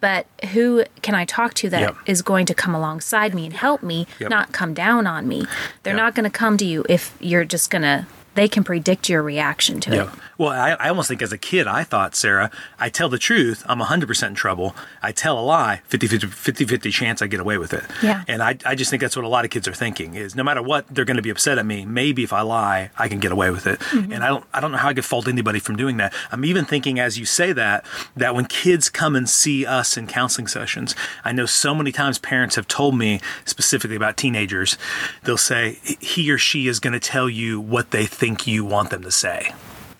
But 0.00 0.26
who 0.52 0.84
can 1.02 1.14
I 1.14 1.24
talk 1.24 1.54
to 1.54 1.68
that 1.70 1.94
is 2.06 2.18
Yep. 2.20 2.24
going 2.26 2.46
to 2.46 2.54
come 2.54 2.74
alongside 2.74 3.34
me 3.34 3.46
and 3.46 3.54
help 3.54 3.82
me, 3.82 4.06
Yep. 4.20 4.30
not 4.30 4.52
come 4.52 4.74
down 4.74 5.06
on 5.06 5.26
me. 5.26 5.46
They're 5.82 5.94
Yep. 5.94 6.02
not 6.04 6.14
going 6.14 6.24
to 6.30 6.36
come 6.38 6.56
to 6.58 6.64
you 6.64 6.84
if 6.88 7.14
you're 7.20 7.44
just 7.44 7.70
going 7.70 7.82
to, 7.82 8.06
they 8.38 8.48
can 8.48 8.62
predict 8.62 9.08
your 9.08 9.20
reaction 9.20 9.80
to 9.80 9.92
it. 9.92 9.96
Yeah. 9.96 10.12
Well, 10.38 10.50
I, 10.50 10.70
I 10.78 10.88
almost 10.90 11.08
think 11.08 11.20
as 11.22 11.32
a 11.32 11.38
kid, 11.38 11.66
I 11.66 11.82
thought, 11.82 12.14
Sara, 12.14 12.52
I 12.78 12.88
tell 12.88 13.08
the 13.08 13.18
truth, 13.18 13.64
I'm 13.66 13.80
100% 13.80 14.28
in 14.28 14.34
trouble. 14.36 14.76
I 15.02 15.10
tell 15.10 15.36
a 15.40 15.42
lie, 15.42 15.80
50 15.88 16.06
50, 16.06 16.64
50 16.64 16.90
chance 16.92 17.20
I 17.20 17.26
get 17.26 17.40
away 17.40 17.58
with 17.58 17.74
it. 17.74 17.82
Yeah. 18.00 18.22
And 18.28 18.40
I, 18.40 18.56
I 18.64 18.76
just 18.76 18.90
think 18.90 19.02
that's 19.02 19.16
what 19.16 19.24
a 19.24 19.28
lot 19.28 19.44
of 19.44 19.50
kids 19.50 19.66
are 19.66 19.74
thinking 19.74 20.14
is 20.14 20.36
no 20.36 20.44
matter 20.44 20.62
what, 20.62 20.86
they're 20.86 21.04
going 21.04 21.16
to 21.16 21.22
be 21.22 21.30
upset 21.30 21.58
at 21.58 21.66
me. 21.66 21.84
Maybe 21.84 22.22
if 22.22 22.32
I 22.32 22.42
lie, 22.42 22.92
I 22.96 23.08
can 23.08 23.18
get 23.18 23.32
away 23.32 23.50
with 23.50 23.66
it. 23.66 23.80
Mm-hmm. 23.80 24.12
And 24.12 24.22
I 24.22 24.28
don't, 24.28 24.44
I 24.54 24.60
don't 24.60 24.70
know 24.70 24.78
how 24.78 24.90
I 24.90 24.94
could 24.94 25.04
fault 25.04 25.26
anybody 25.26 25.58
from 25.58 25.74
doing 25.74 25.96
that. 25.96 26.14
I'm 26.30 26.44
even 26.44 26.64
thinking 26.64 27.00
as 27.00 27.18
you 27.18 27.24
say 27.24 27.52
that, 27.54 27.84
that 28.16 28.36
when 28.36 28.44
kids 28.44 28.88
come 28.88 29.16
and 29.16 29.28
see 29.28 29.66
us 29.66 29.96
in 29.96 30.06
counseling 30.06 30.46
sessions, 30.46 30.94
I 31.24 31.32
know 31.32 31.46
so 31.46 31.74
many 31.74 31.90
times 31.90 32.20
parents 32.20 32.54
have 32.54 32.68
told 32.68 32.96
me 32.96 33.20
specifically 33.44 33.96
about 33.96 34.16
teenagers, 34.16 34.78
they'll 35.24 35.36
say 35.36 35.80
he 35.98 36.30
or 36.30 36.38
she 36.38 36.68
is 36.68 36.78
going 36.78 36.92
to 36.92 37.00
tell 37.00 37.28
you 37.28 37.60
what 37.60 37.90
they 37.90 38.06
think 38.06 38.27
you 38.46 38.64
want 38.64 38.90
them 38.90 39.02
to 39.02 39.10
say. 39.10 39.52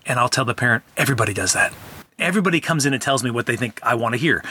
And 0.07 0.19
I'll 0.19 0.29
tell 0.29 0.45
the 0.45 0.55
parent, 0.55 0.85
everybody 0.97 1.35
does 1.35 1.53
that. 1.53 1.73
Everybody 2.19 2.61
comes 2.61 2.87
in 2.87 2.93
and 2.93 3.03
tells 3.03 3.23
me 3.23 3.31
what 3.31 3.47
they 3.47 3.57
think 3.57 3.81
I 3.83 3.95
want 3.95 4.15
to 4.15 4.19
hear. 4.19 4.43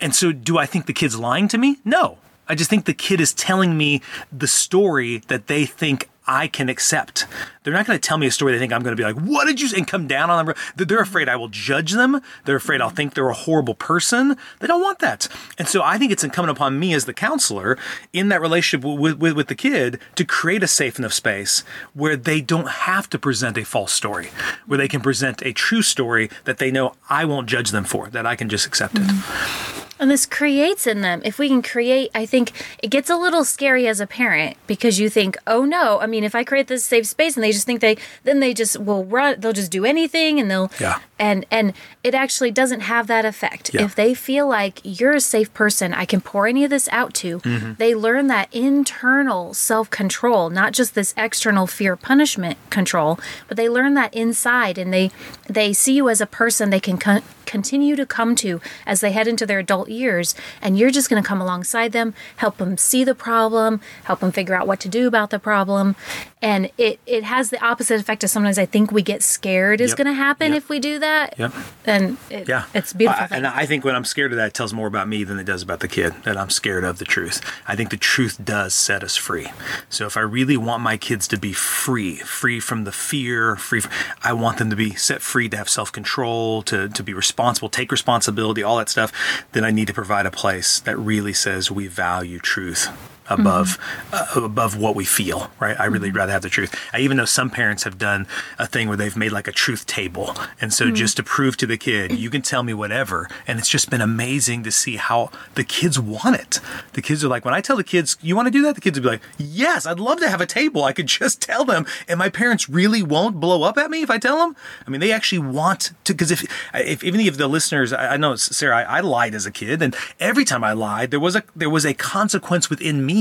And 0.00 0.14
so, 0.14 0.32
do 0.32 0.58
I 0.58 0.66
think 0.66 0.86
the 0.86 0.92
kid's 0.92 1.18
lying 1.18 1.48
to 1.48 1.58
me? 1.58 1.78
No. 1.84 2.18
I 2.48 2.54
just 2.54 2.70
think 2.70 2.84
the 2.84 2.94
kid 2.94 3.20
is 3.20 3.32
telling 3.32 3.76
me 3.76 4.02
the 4.32 4.46
story 4.46 5.18
that 5.28 5.46
they 5.46 5.66
think 5.66 6.08
I 6.26 6.48
can 6.48 6.68
accept. 6.68 7.26
They're 7.66 7.74
not 7.74 7.86
going 7.86 7.98
to 7.98 8.08
tell 8.08 8.16
me 8.16 8.28
a 8.28 8.30
story 8.30 8.52
they 8.52 8.60
think 8.60 8.72
I'm 8.72 8.82
going 8.82 8.96
to 8.96 9.00
be 9.00 9.04
like, 9.04 9.20
what 9.20 9.46
did 9.46 9.60
you? 9.60 9.70
And 9.76 9.88
come 9.88 10.06
down 10.06 10.30
on 10.30 10.46
them. 10.46 10.54
They're- 10.76 11.06
afraid 11.06 11.28
I 11.30 11.36
will 11.36 11.48
judge 11.48 11.92
them. 11.92 12.20
They're 12.44 12.56
afraid 12.56 12.80
I'll 12.82 12.90
think 12.90 13.14
they're 13.14 13.28
a 13.30 13.34
horrible 13.34 13.74
person. 13.74 14.36
They 14.60 14.66
don't 14.66 14.82
want 14.82 14.98
that. 14.98 15.28
And 15.56 15.66
so 15.66 15.82
I 15.82 15.96
think 15.96 16.12
it's 16.12 16.24
incumbent 16.24 16.56
upon 16.56 16.78
me 16.78 16.92
as 16.92 17.06
the 17.06 17.14
counselor 17.14 17.78
in 18.12 18.28
that 18.28 18.40
relationship 18.42 18.84
with, 18.84 19.18
with, 19.18 19.32
with 19.32 19.46
the 19.46 19.54
kid 19.54 19.98
to 20.16 20.24
create 20.24 20.62
a 20.62 20.66
safe 20.66 20.98
enough 20.98 21.14
space 21.14 21.64
where 21.94 22.16
they 22.16 22.40
don't 22.40 22.68
have 22.68 23.08
to 23.10 23.18
present 23.18 23.56
a 23.56 23.64
false 23.64 23.92
story, 23.92 24.28
where 24.66 24.76
they 24.76 24.88
can 24.88 25.00
present 25.00 25.42
a 25.42 25.52
true 25.52 25.82
story 25.82 26.28
that 26.44 26.58
they 26.58 26.70
know 26.70 26.94
I 27.08 27.24
won't 27.24 27.48
judge 27.48 27.70
them 27.70 27.84
for, 27.84 28.08
that 28.08 28.26
I 28.26 28.36
can 28.36 28.48
just 28.48 28.66
accept 28.66 28.96
it. 28.96 29.02
Mm-hmm. 29.02 29.82
And 29.98 30.10
this 30.10 30.26
creates 30.26 30.86
in 30.86 31.00
them, 31.00 31.22
if 31.24 31.38
we 31.38 31.48
can 31.48 31.62
create, 31.62 32.10
I 32.14 32.26
think 32.26 32.52
it 32.82 32.88
gets 32.88 33.08
a 33.08 33.16
little 33.16 33.44
scary 33.44 33.88
as 33.88 33.98
a 33.98 34.06
parent 34.06 34.58
because 34.66 34.98
you 34.98 35.08
think, 35.08 35.38
oh 35.46 35.64
no, 35.64 36.00
I 36.00 36.06
mean, 36.06 36.22
if 36.22 36.34
I 36.34 36.44
create 36.44 36.68
this 36.68 36.84
safe 36.84 37.06
space 37.06 37.34
and 37.34 37.42
they 37.42 37.52
just 37.56 37.66
think 37.66 37.80
they, 37.80 37.96
then 38.24 38.40
they 38.40 38.54
just 38.54 38.78
will 38.78 39.04
run, 39.04 39.40
they'll 39.40 39.52
just 39.52 39.70
do 39.72 39.84
anything 39.84 40.38
and 40.40 40.50
they'll, 40.50 40.70
Yeah. 40.80 40.98
and, 41.18 41.44
and 41.50 41.72
it 42.04 42.14
actually 42.14 42.50
doesn't 42.50 42.80
have 42.80 43.06
that 43.08 43.24
effect. 43.24 43.72
Yeah. 43.74 43.84
If 43.84 43.94
they 43.94 44.14
feel 44.14 44.46
like 44.46 44.80
you're 44.84 45.14
a 45.14 45.20
safe 45.20 45.52
person, 45.54 45.92
I 45.94 46.04
can 46.04 46.20
pour 46.20 46.46
any 46.46 46.62
of 46.64 46.70
this 46.70 46.88
out 46.92 47.12
to, 47.14 47.40
Mm-hmm. 47.40 47.72
they 47.78 47.94
learn 47.94 48.26
that 48.28 48.48
internal 48.54 49.54
self 49.54 49.90
control, 49.90 50.50
not 50.50 50.72
just 50.72 50.94
this 50.94 51.12
external 51.16 51.66
fear 51.66 51.96
punishment 51.96 52.58
control, 52.70 53.18
but 53.48 53.56
they 53.56 53.68
learn 53.68 53.94
that 53.94 54.12
inside 54.14 54.78
and 54.78 54.92
they, 54.92 55.10
they 55.48 55.72
see 55.72 55.94
you 55.94 56.08
as 56.08 56.20
a 56.20 56.26
person 56.26 56.70
they 56.70 56.80
can 56.80 56.98
con- 56.98 57.22
continue 57.46 57.96
to 57.96 58.04
come 58.06 58.34
to 58.36 58.60
as 58.86 59.00
they 59.00 59.12
head 59.12 59.26
into 59.28 59.46
their 59.46 59.58
adult 59.60 59.88
years. 59.88 60.34
And 60.60 60.78
you're 60.78 60.90
just 60.90 61.08
going 61.08 61.22
to 61.22 61.26
come 61.26 61.40
alongside 61.40 61.92
them, 61.92 62.14
help 62.36 62.56
them 62.58 62.76
see 62.76 63.04
the 63.04 63.14
problem, 63.14 63.80
help 64.04 64.20
them 64.20 64.32
figure 64.32 64.54
out 64.54 64.66
what 64.66 64.80
to 64.80 64.88
do 64.88 65.06
about 65.08 65.30
the 65.30 65.38
problem. 65.38 65.96
And 66.42 66.70
it, 66.76 67.00
it 67.06 67.24
has 67.24 67.50
the 67.50 67.64
opposite 67.64 68.00
effect 68.00 68.22
of 68.22 68.30
sometimes 68.30 68.58
I 68.58 68.66
think 68.66 68.92
we 68.92 69.02
get 69.02 69.22
scared 69.22 69.80
is 69.80 69.90
Yep. 69.92 69.96
going 69.98 70.06
to 70.08 70.12
happen 70.12 70.52
Yep. 70.52 70.58
if 70.58 70.68
we 70.68 70.78
do 70.78 70.98
that. 70.98 71.34
Yep. 71.38 71.52
And 71.86 72.16
it, 72.30 72.48
Yeah, 72.48 72.64
it's 72.74 72.92
beautiful. 72.92 73.26
I- 73.30 73.36
And 73.36 73.46
I 73.46 73.66
think 73.66 73.84
when 73.84 73.94
I'm 73.94 74.04
scared 74.04 74.32
of 74.32 74.36
that, 74.38 74.48
it 74.48 74.54
tells 74.54 74.72
more 74.74 74.86
about 74.86 75.08
me 75.08 75.24
than 75.24 75.38
it 75.38 75.44
does 75.44 75.62
about 75.62 75.80
the 75.80 75.88
kid. 75.88 76.14
That 76.24 76.36
I'm 76.36 76.50
scared 76.50 76.84
of 76.84 76.98
the 76.98 77.04
truth. 77.04 77.40
I 77.66 77.74
think 77.76 77.90
the 77.90 77.96
truth 77.96 78.38
does 78.44 78.74
set 78.74 79.02
us 79.02 79.16
free. 79.16 79.48
So 79.88 80.06
if 80.06 80.16
I 80.16 80.20
really 80.20 80.56
want 80.56 80.82
my 80.82 80.96
kids 80.96 81.26
to 81.28 81.38
be 81.38 81.52
free, 81.52 82.16
free 82.16 82.60
from 82.60 82.84
the 82.84 82.92
fear, 82.92 83.56
free, 83.56 83.80
from, 83.80 83.90
I 84.22 84.32
want 84.32 84.58
them 84.58 84.70
to 84.70 84.76
be 84.76 84.94
set 84.94 85.22
free 85.22 85.48
to 85.48 85.56
have 85.56 85.68
self 85.68 85.90
control, 85.92 86.62
to 86.62 86.88
to 86.88 87.02
be 87.02 87.12
responsible, 87.36 87.68
take 87.68 87.92
responsibility, 87.92 88.62
all 88.62 88.78
that 88.78 88.88
stuff. 88.88 89.12
Then 89.52 89.62
I 89.62 89.70
need 89.70 89.88
to 89.88 89.92
provide 89.92 90.24
a 90.24 90.30
place 90.30 90.80
that 90.80 90.96
really 90.96 91.34
says 91.34 91.70
we 91.70 91.86
value 91.86 92.38
truth 92.38 92.88
above 93.28 93.78
mm-hmm. 93.78 94.38
uh, 94.40 94.44
above 94.44 94.76
what 94.76 94.94
we 94.94 95.04
feel 95.04 95.50
right? 95.58 95.78
I 95.78 95.86
really 95.86 96.08
mm-hmm. 96.08 96.18
rather 96.18 96.32
have 96.32 96.42
the 96.42 96.48
truth. 96.48 96.74
I 96.92 97.00
even 97.00 97.16
know 97.16 97.24
some 97.24 97.50
parents 97.50 97.84
have 97.84 97.98
done 97.98 98.26
a 98.58 98.66
thing 98.66 98.88
where 98.88 98.96
they've 98.96 99.16
made 99.16 99.32
like 99.32 99.48
a 99.48 99.52
truth 99.52 99.86
table 99.86 100.34
and 100.60 100.72
so 100.72 100.86
mm-hmm. 100.86 100.94
just 100.94 101.16
to 101.16 101.22
prove 101.22 101.56
to 101.58 101.66
the 101.66 101.76
kid 101.76 102.12
you 102.12 102.30
can 102.30 102.42
tell 102.42 102.62
me 102.62 102.74
whatever 102.74 103.28
and 103.46 103.58
it's 103.58 103.68
just 103.68 103.90
been 103.90 104.00
amazing 104.00 104.62
to 104.62 104.70
see 104.70 104.96
how 104.96 105.30
the 105.54 105.64
kids 105.64 105.98
want 105.98 106.36
it. 106.36 106.60
The 106.92 107.02
kids 107.02 107.24
are 107.24 107.28
like 107.28 107.44
when 107.44 107.54
i 107.54 107.60
tell 107.60 107.76
the 107.76 107.84
kids 107.84 108.16
you 108.20 108.36
want 108.36 108.46
to 108.46 108.50
do 108.50 108.62
that? 108.62 108.74
the 108.74 108.80
kids 108.80 108.98
will 108.98 109.04
be 109.04 109.10
like 109.10 109.22
yes 109.38 109.86
i'd 109.86 110.00
love 110.00 110.20
to 110.20 110.28
have 110.28 110.40
a 110.40 110.46
table. 110.46 110.84
I 110.84 110.92
could 110.92 111.06
just 111.06 111.40
tell 111.40 111.64
them. 111.64 111.86
And 112.08 112.18
my 112.18 112.28
parents 112.28 112.68
really 112.68 113.02
won't 113.02 113.40
blow 113.40 113.62
up 113.62 113.78
at 113.78 113.90
me 113.90 114.02
if 114.02 114.10
i 114.10 114.18
tell 114.18 114.38
them. 114.38 114.56
I 114.86 114.90
mean 114.90 115.00
they 115.00 115.12
actually 115.12 115.40
want 115.40 115.92
to 116.04 116.12
because 116.12 116.30
if, 116.30 116.44
if 116.74 117.04
even 117.04 117.20
if 117.20 117.36
the 117.36 117.48
listeners 117.48 117.92
i, 117.92 118.14
I 118.14 118.16
know 118.16 118.36
sara 118.36 118.76
I, 118.76 118.98
I 118.98 119.00
lied 119.00 119.34
as 119.34 119.46
a 119.46 119.50
kid 119.50 119.82
and 119.82 119.96
every 120.20 120.44
time 120.44 120.62
i 120.64 120.72
lied 120.72 121.10
there 121.10 121.20
was 121.20 121.36
a 121.36 121.42
there 121.54 121.70
was 121.70 121.84
a 121.84 121.94
consequence 121.94 122.70
within 122.70 123.04
me 123.04 123.15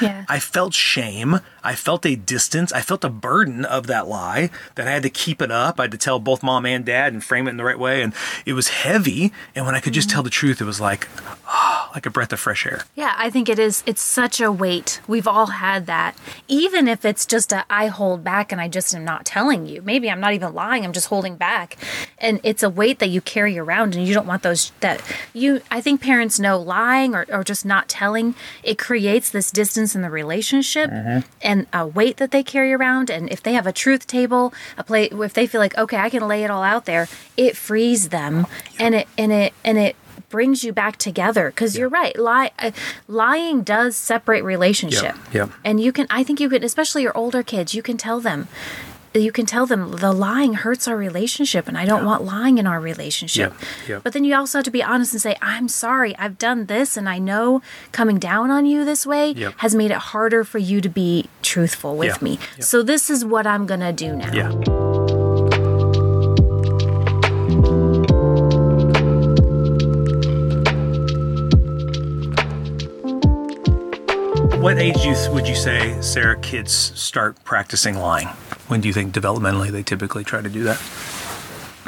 Yeah. 0.00 0.24
I 0.28 0.38
felt 0.38 0.74
shame. 0.74 1.40
I 1.62 1.74
felt 1.74 2.06
a 2.06 2.16
distance. 2.16 2.72
I 2.72 2.80
felt 2.80 3.04
a 3.04 3.10
burden 3.10 3.64
of 3.64 3.86
that 3.86 4.08
lie 4.08 4.50
that 4.74 4.86
I 4.86 4.90
had 4.90 5.02
to 5.02 5.10
keep 5.10 5.42
it 5.42 5.50
up. 5.50 5.78
I 5.78 5.84
had 5.84 5.90
to 5.92 5.98
tell 5.98 6.18
both 6.18 6.42
mom 6.42 6.66
and 6.66 6.84
dad 6.84 7.12
and 7.12 7.22
frame 7.22 7.46
it 7.46 7.50
in 7.50 7.56
the 7.56 7.64
right 7.64 7.78
way. 7.78 8.02
And 8.02 8.14
it 8.46 8.54
was 8.54 8.68
heavy. 8.68 9.32
And 9.54 9.66
when 9.66 9.74
I 9.74 9.80
could 9.80 9.92
just 9.92 10.10
tell 10.10 10.22
the 10.22 10.30
truth, 10.30 10.60
it 10.60 10.64
was 10.64 10.80
like, 10.80 11.08
ah, 11.46 11.90
like 11.94 12.06
a 12.06 12.10
breath 12.10 12.32
of 12.32 12.40
fresh 12.40 12.66
air. 12.66 12.82
Yeah, 12.94 13.14
I 13.16 13.30
think 13.30 13.48
it 13.48 13.58
is. 13.58 13.82
It's 13.86 14.02
such 14.02 14.40
a 14.40 14.50
weight. 14.50 15.00
We've 15.06 15.28
all 15.28 15.46
had 15.46 15.86
that. 15.86 16.16
Even 16.48 16.88
if 16.88 17.04
it's 17.04 17.26
just 17.26 17.52
a 17.52 17.64
I 17.68 17.88
hold 17.88 18.24
back 18.24 18.52
and 18.52 18.60
I 18.60 18.68
just 18.68 18.94
am 18.94 19.04
not 19.04 19.24
telling 19.24 19.66
you. 19.66 19.82
Maybe 19.82 20.10
I'm 20.10 20.20
not 20.20 20.34
even 20.34 20.54
lying. 20.54 20.84
I'm 20.84 20.92
just 20.92 21.08
holding 21.08 21.36
back. 21.36 21.76
And 22.20 22.40
it's 22.42 22.62
a 22.62 22.70
weight 22.70 22.98
that 22.98 23.08
you 23.08 23.20
carry 23.20 23.58
around 23.58 23.96
and 23.96 24.06
you 24.06 24.12
don't 24.14 24.26
want 24.26 24.42
those 24.42 24.72
that 24.80 25.00
you 25.32 25.60
I 25.70 25.80
think 25.80 26.00
parents 26.00 26.38
know 26.38 26.58
lying 26.60 27.14
or, 27.14 27.26
or 27.30 27.42
just 27.44 27.64
not 27.64 27.88
telling, 27.88 28.34
it 28.62 28.78
creates 28.78 29.30
this 29.30 29.50
distance 29.50 29.94
in 29.94 30.02
the 30.02 30.10
relationship 30.10 30.90
and 31.42 31.66
a 31.72 31.86
weight 31.86 32.18
that 32.18 32.30
they 32.30 32.42
carry 32.42 32.72
around. 32.72 33.10
And 33.10 33.30
if 33.30 33.42
they 33.42 33.54
have 33.54 33.66
a 33.66 33.72
truth 33.72 34.06
table, 34.06 34.52
a 34.76 34.84
play 34.84 35.04
if 35.06 35.32
they 35.32 35.46
feel 35.46 35.60
like, 35.60 35.76
okay, 35.78 35.96
I 35.96 36.10
can 36.10 36.26
lay 36.28 36.44
it 36.44 36.50
all 36.50 36.62
out 36.62 36.84
there, 36.84 37.08
it 37.36 37.56
frees 37.56 38.10
them 38.10 38.46
and 38.78 38.94
it 38.94 39.08
and 39.16 39.32
it 39.32 39.52
and 39.64 39.78
it 39.78 39.96
brings 40.28 40.62
you 40.62 40.72
back 40.72 40.96
together. 40.96 41.50
Because 41.50 41.76
you're 41.76 41.88
right 41.88 42.16
lie 42.18 42.50
uh, 42.58 42.70
lying 43.08 43.62
does 43.62 43.96
separate 43.96 44.42
relationship. 44.44 45.16
Yep. 45.32 45.50
and 45.64 45.80
you 45.80 45.92
can 45.92 46.06
i 46.10 46.22
think 46.22 46.40
you 46.40 46.48
can 46.48 46.62
especially 46.64 47.02
your 47.02 47.16
older 47.16 47.42
kids 47.42 47.74
you 47.74 47.82
can 47.82 47.96
tell 47.96 48.20
them 48.20 48.48
you 49.14 49.32
can 49.32 49.44
tell 49.44 49.66
them 49.66 49.90
the 49.96 50.12
lying 50.12 50.54
hurts 50.54 50.86
our 50.86 50.96
relationship 50.96 51.66
and 51.66 51.76
i 51.76 51.84
don't 51.84 52.04
want 52.04 52.22
lying 52.24 52.58
in 52.58 52.66
our 52.66 52.80
relationship. 52.80 53.52
Yep, 53.52 53.88
yep. 53.88 54.02
but 54.04 54.12
then 54.12 54.24
you 54.24 54.34
also 54.36 54.58
have 54.58 54.64
to 54.64 54.70
be 54.70 54.82
honest 54.82 55.12
and 55.12 55.20
say 55.20 55.36
i'm 55.42 55.68
sorry 55.68 56.16
i've 56.16 56.38
done 56.38 56.66
this 56.66 56.96
and 56.96 57.08
i 57.08 57.18
know 57.18 57.60
coming 57.92 58.18
down 58.18 58.50
on 58.50 58.66
you 58.66 58.84
this 58.84 59.06
way 59.06 59.34
has 59.58 59.74
made 59.74 59.90
it 59.90 59.96
harder 59.96 60.44
for 60.44 60.58
you 60.58 60.80
to 60.80 60.88
be 60.88 61.28
truthful 61.42 61.96
with 61.96 62.18
Yeah, 62.20 62.24
me. 62.24 62.38
So 62.60 62.82
this 62.82 63.10
is 63.10 63.24
what 63.24 63.46
i'm 63.46 63.66
gonna 63.66 63.92
do 63.92 64.14
now. 64.14 64.32
Yeah. 64.32 64.50
What 74.60 74.78
age 74.78 75.06
would 75.30 75.48
you 75.48 75.54
say, 75.54 75.98
Sara, 76.02 76.38
kids 76.38 76.72
start 76.72 77.42
practicing 77.44 77.96
lying? 77.96 78.28
When 78.70 78.80
do 78.80 78.86
you 78.86 78.94
think 78.94 79.12
developmentally 79.12 79.72
they 79.72 79.82
typically 79.82 80.22
try 80.22 80.40
to 80.40 80.48
do 80.48 80.62
that? 80.62 80.80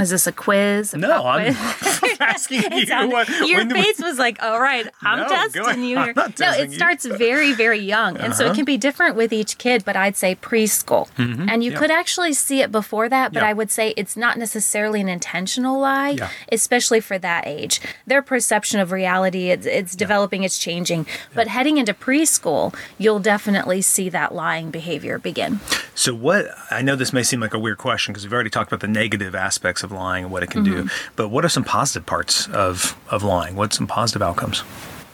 is 0.01 0.11
this 0.11 0.27
a 0.27 0.33
quiz 0.33 0.93
A 0.95 0.99
No, 0.99 1.25
I'm 1.25 1.55
quiz? 1.55 1.57
asking 2.23 2.63
you. 2.73 2.87
Sounded- 2.87 3.13
what, 3.13 3.29
your 3.49 3.65
do 3.65 3.75
we- 3.75 3.83
face 3.83 3.99
was 4.01 4.19
like, 4.19 4.43
all 4.43 4.61
right, 4.61 4.89
I'm 5.03 5.19
No, 5.21 5.29
testing 5.29 5.83
you 5.83 5.99
here. 6.03 6.13
no, 6.17 6.25
it 6.27 6.71
you. 6.71 6.75
starts 6.75 7.05
very, 7.05 7.53
very 7.53 7.79
young. 7.81 8.17
And 8.17 8.35
so 8.35 8.45
it 8.45 8.47
uh-huh. 8.49 8.55
can 8.57 8.65
be 8.65 8.77
different 8.79 9.17
with 9.17 9.33
each 9.33 9.59
kid, 9.59 9.85
but 9.85 9.97
I'd 9.97 10.17
say 10.17 10.35
preschool. 10.37 11.09
Mm-hmm. 11.17 11.49
And 11.49 11.63
you 11.65 11.73
yeah. 11.73 11.79
could 11.79 11.91
actually 11.91 12.33
see 12.33 12.61
it 12.63 12.71
before 12.73 13.09
that, 13.09 13.33
but 13.33 13.43
Yeah. 13.43 13.49
I 13.51 13.53
would 13.53 13.71
say 13.71 13.95
it's 13.97 14.17
not 14.17 14.39
necessarily 14.39 15.01
an 15.01 15.09
intentional 15.09 15.79
lie, 15.81 16.11
Yeah. 16.11 16.31
especially 16.51 17.01
for 17.01 17.19
that 17.19 17.47
age. 17.47 17.81
Their 18.07 18.23
perception 18.23 18.81
of 18.81 18.93
reality, 18.93 19.51
it's, 19.51 19.67
it's 19.67 19.95
developing, 19.97 20.43
it's 20.45 20.59
changing. 20.59 21.07
But 21.35 21.49
heading 21.49 21.79
into 21.79 21.95
preschool, 21.95 22.75
you'll 22.99 23.21
definitely 23.21 23.83
see 23.83 24.09
that 24.11 24.35
lying 24.35 24.71
behavior 24.71 25.19
begin. 25.19 25.61
So 25.95 26.15
what 26.15 26.47
I 26.71 26.83
know 26.83 26.97
this 26.97 27.13
may 27.13 27.23
seem 27.23 27.41
like 27.41 27.55
a 27.55 27.59
weird 27.59 27.79
question 27.79 28.13
because 28.13 28.25
we've 28.25 28.33
already 28.33 28.51
talked 28.51 28.71
about 28.73 28.81
the 28.81 28.89
negative 28.89 29.35
aspects 29.35 29.83
of 29.83 29.93
lying 29.93 30.25
and 30.25 30.33
what 30.33 30.43
it 30.43 30.51
can 30.51 30.65
do, 30.65 30.85
mm-hmm. 30.85 31.13
but 31.17 31.29
what 31.29 31.45
are 31.45 31.49
some 31.49 31.65
positive 31.65 32.07
parts 32.13 32.47
of 32.49 32.95
of 33.11 33.23
lying? 33.23 33.57
What's 33.57 33.77
some 33.79 33.87
positive 33.87 34.21
outcomes? 34.21 34.63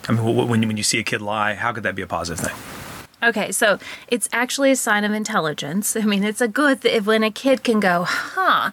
I 0.09 0.11
mean, 0.11 0.21
when 0.49 0.61
you, 0.61 0.67
when 0.67 0.75
you 0.77 0.83
see 0.83 0.99
a 0.99 1.03
kid 1.03 1.21
lie, 1.21 1.53
how 1.53 1.71
could 1.71 1.83
that 1.83 1.95
be 1.95 2.01
a 2.01 2.07
positive 2.07 2.43
thing? 2.45 2.57
Okay, 3.21 3.51
so 3.51 3.79
it's 4.07 4.27
actually 4.31 4.71
a 4.71 4.75
sign 4.75 5.03
of 5.05 5.11
intelligence. 5.13 5.95
I 5.95 6.01
mean, 6.01 6.23
it's 6.23 6.41
a 6.41 6.47
good 6.47 6.81
th- 6.81 7.03
when 7.03 7.23
a 7.23 7.31
kid 7.31 7.63
can 7.63 7.79
go, 7.79 8.03
huh, 8.07 8.71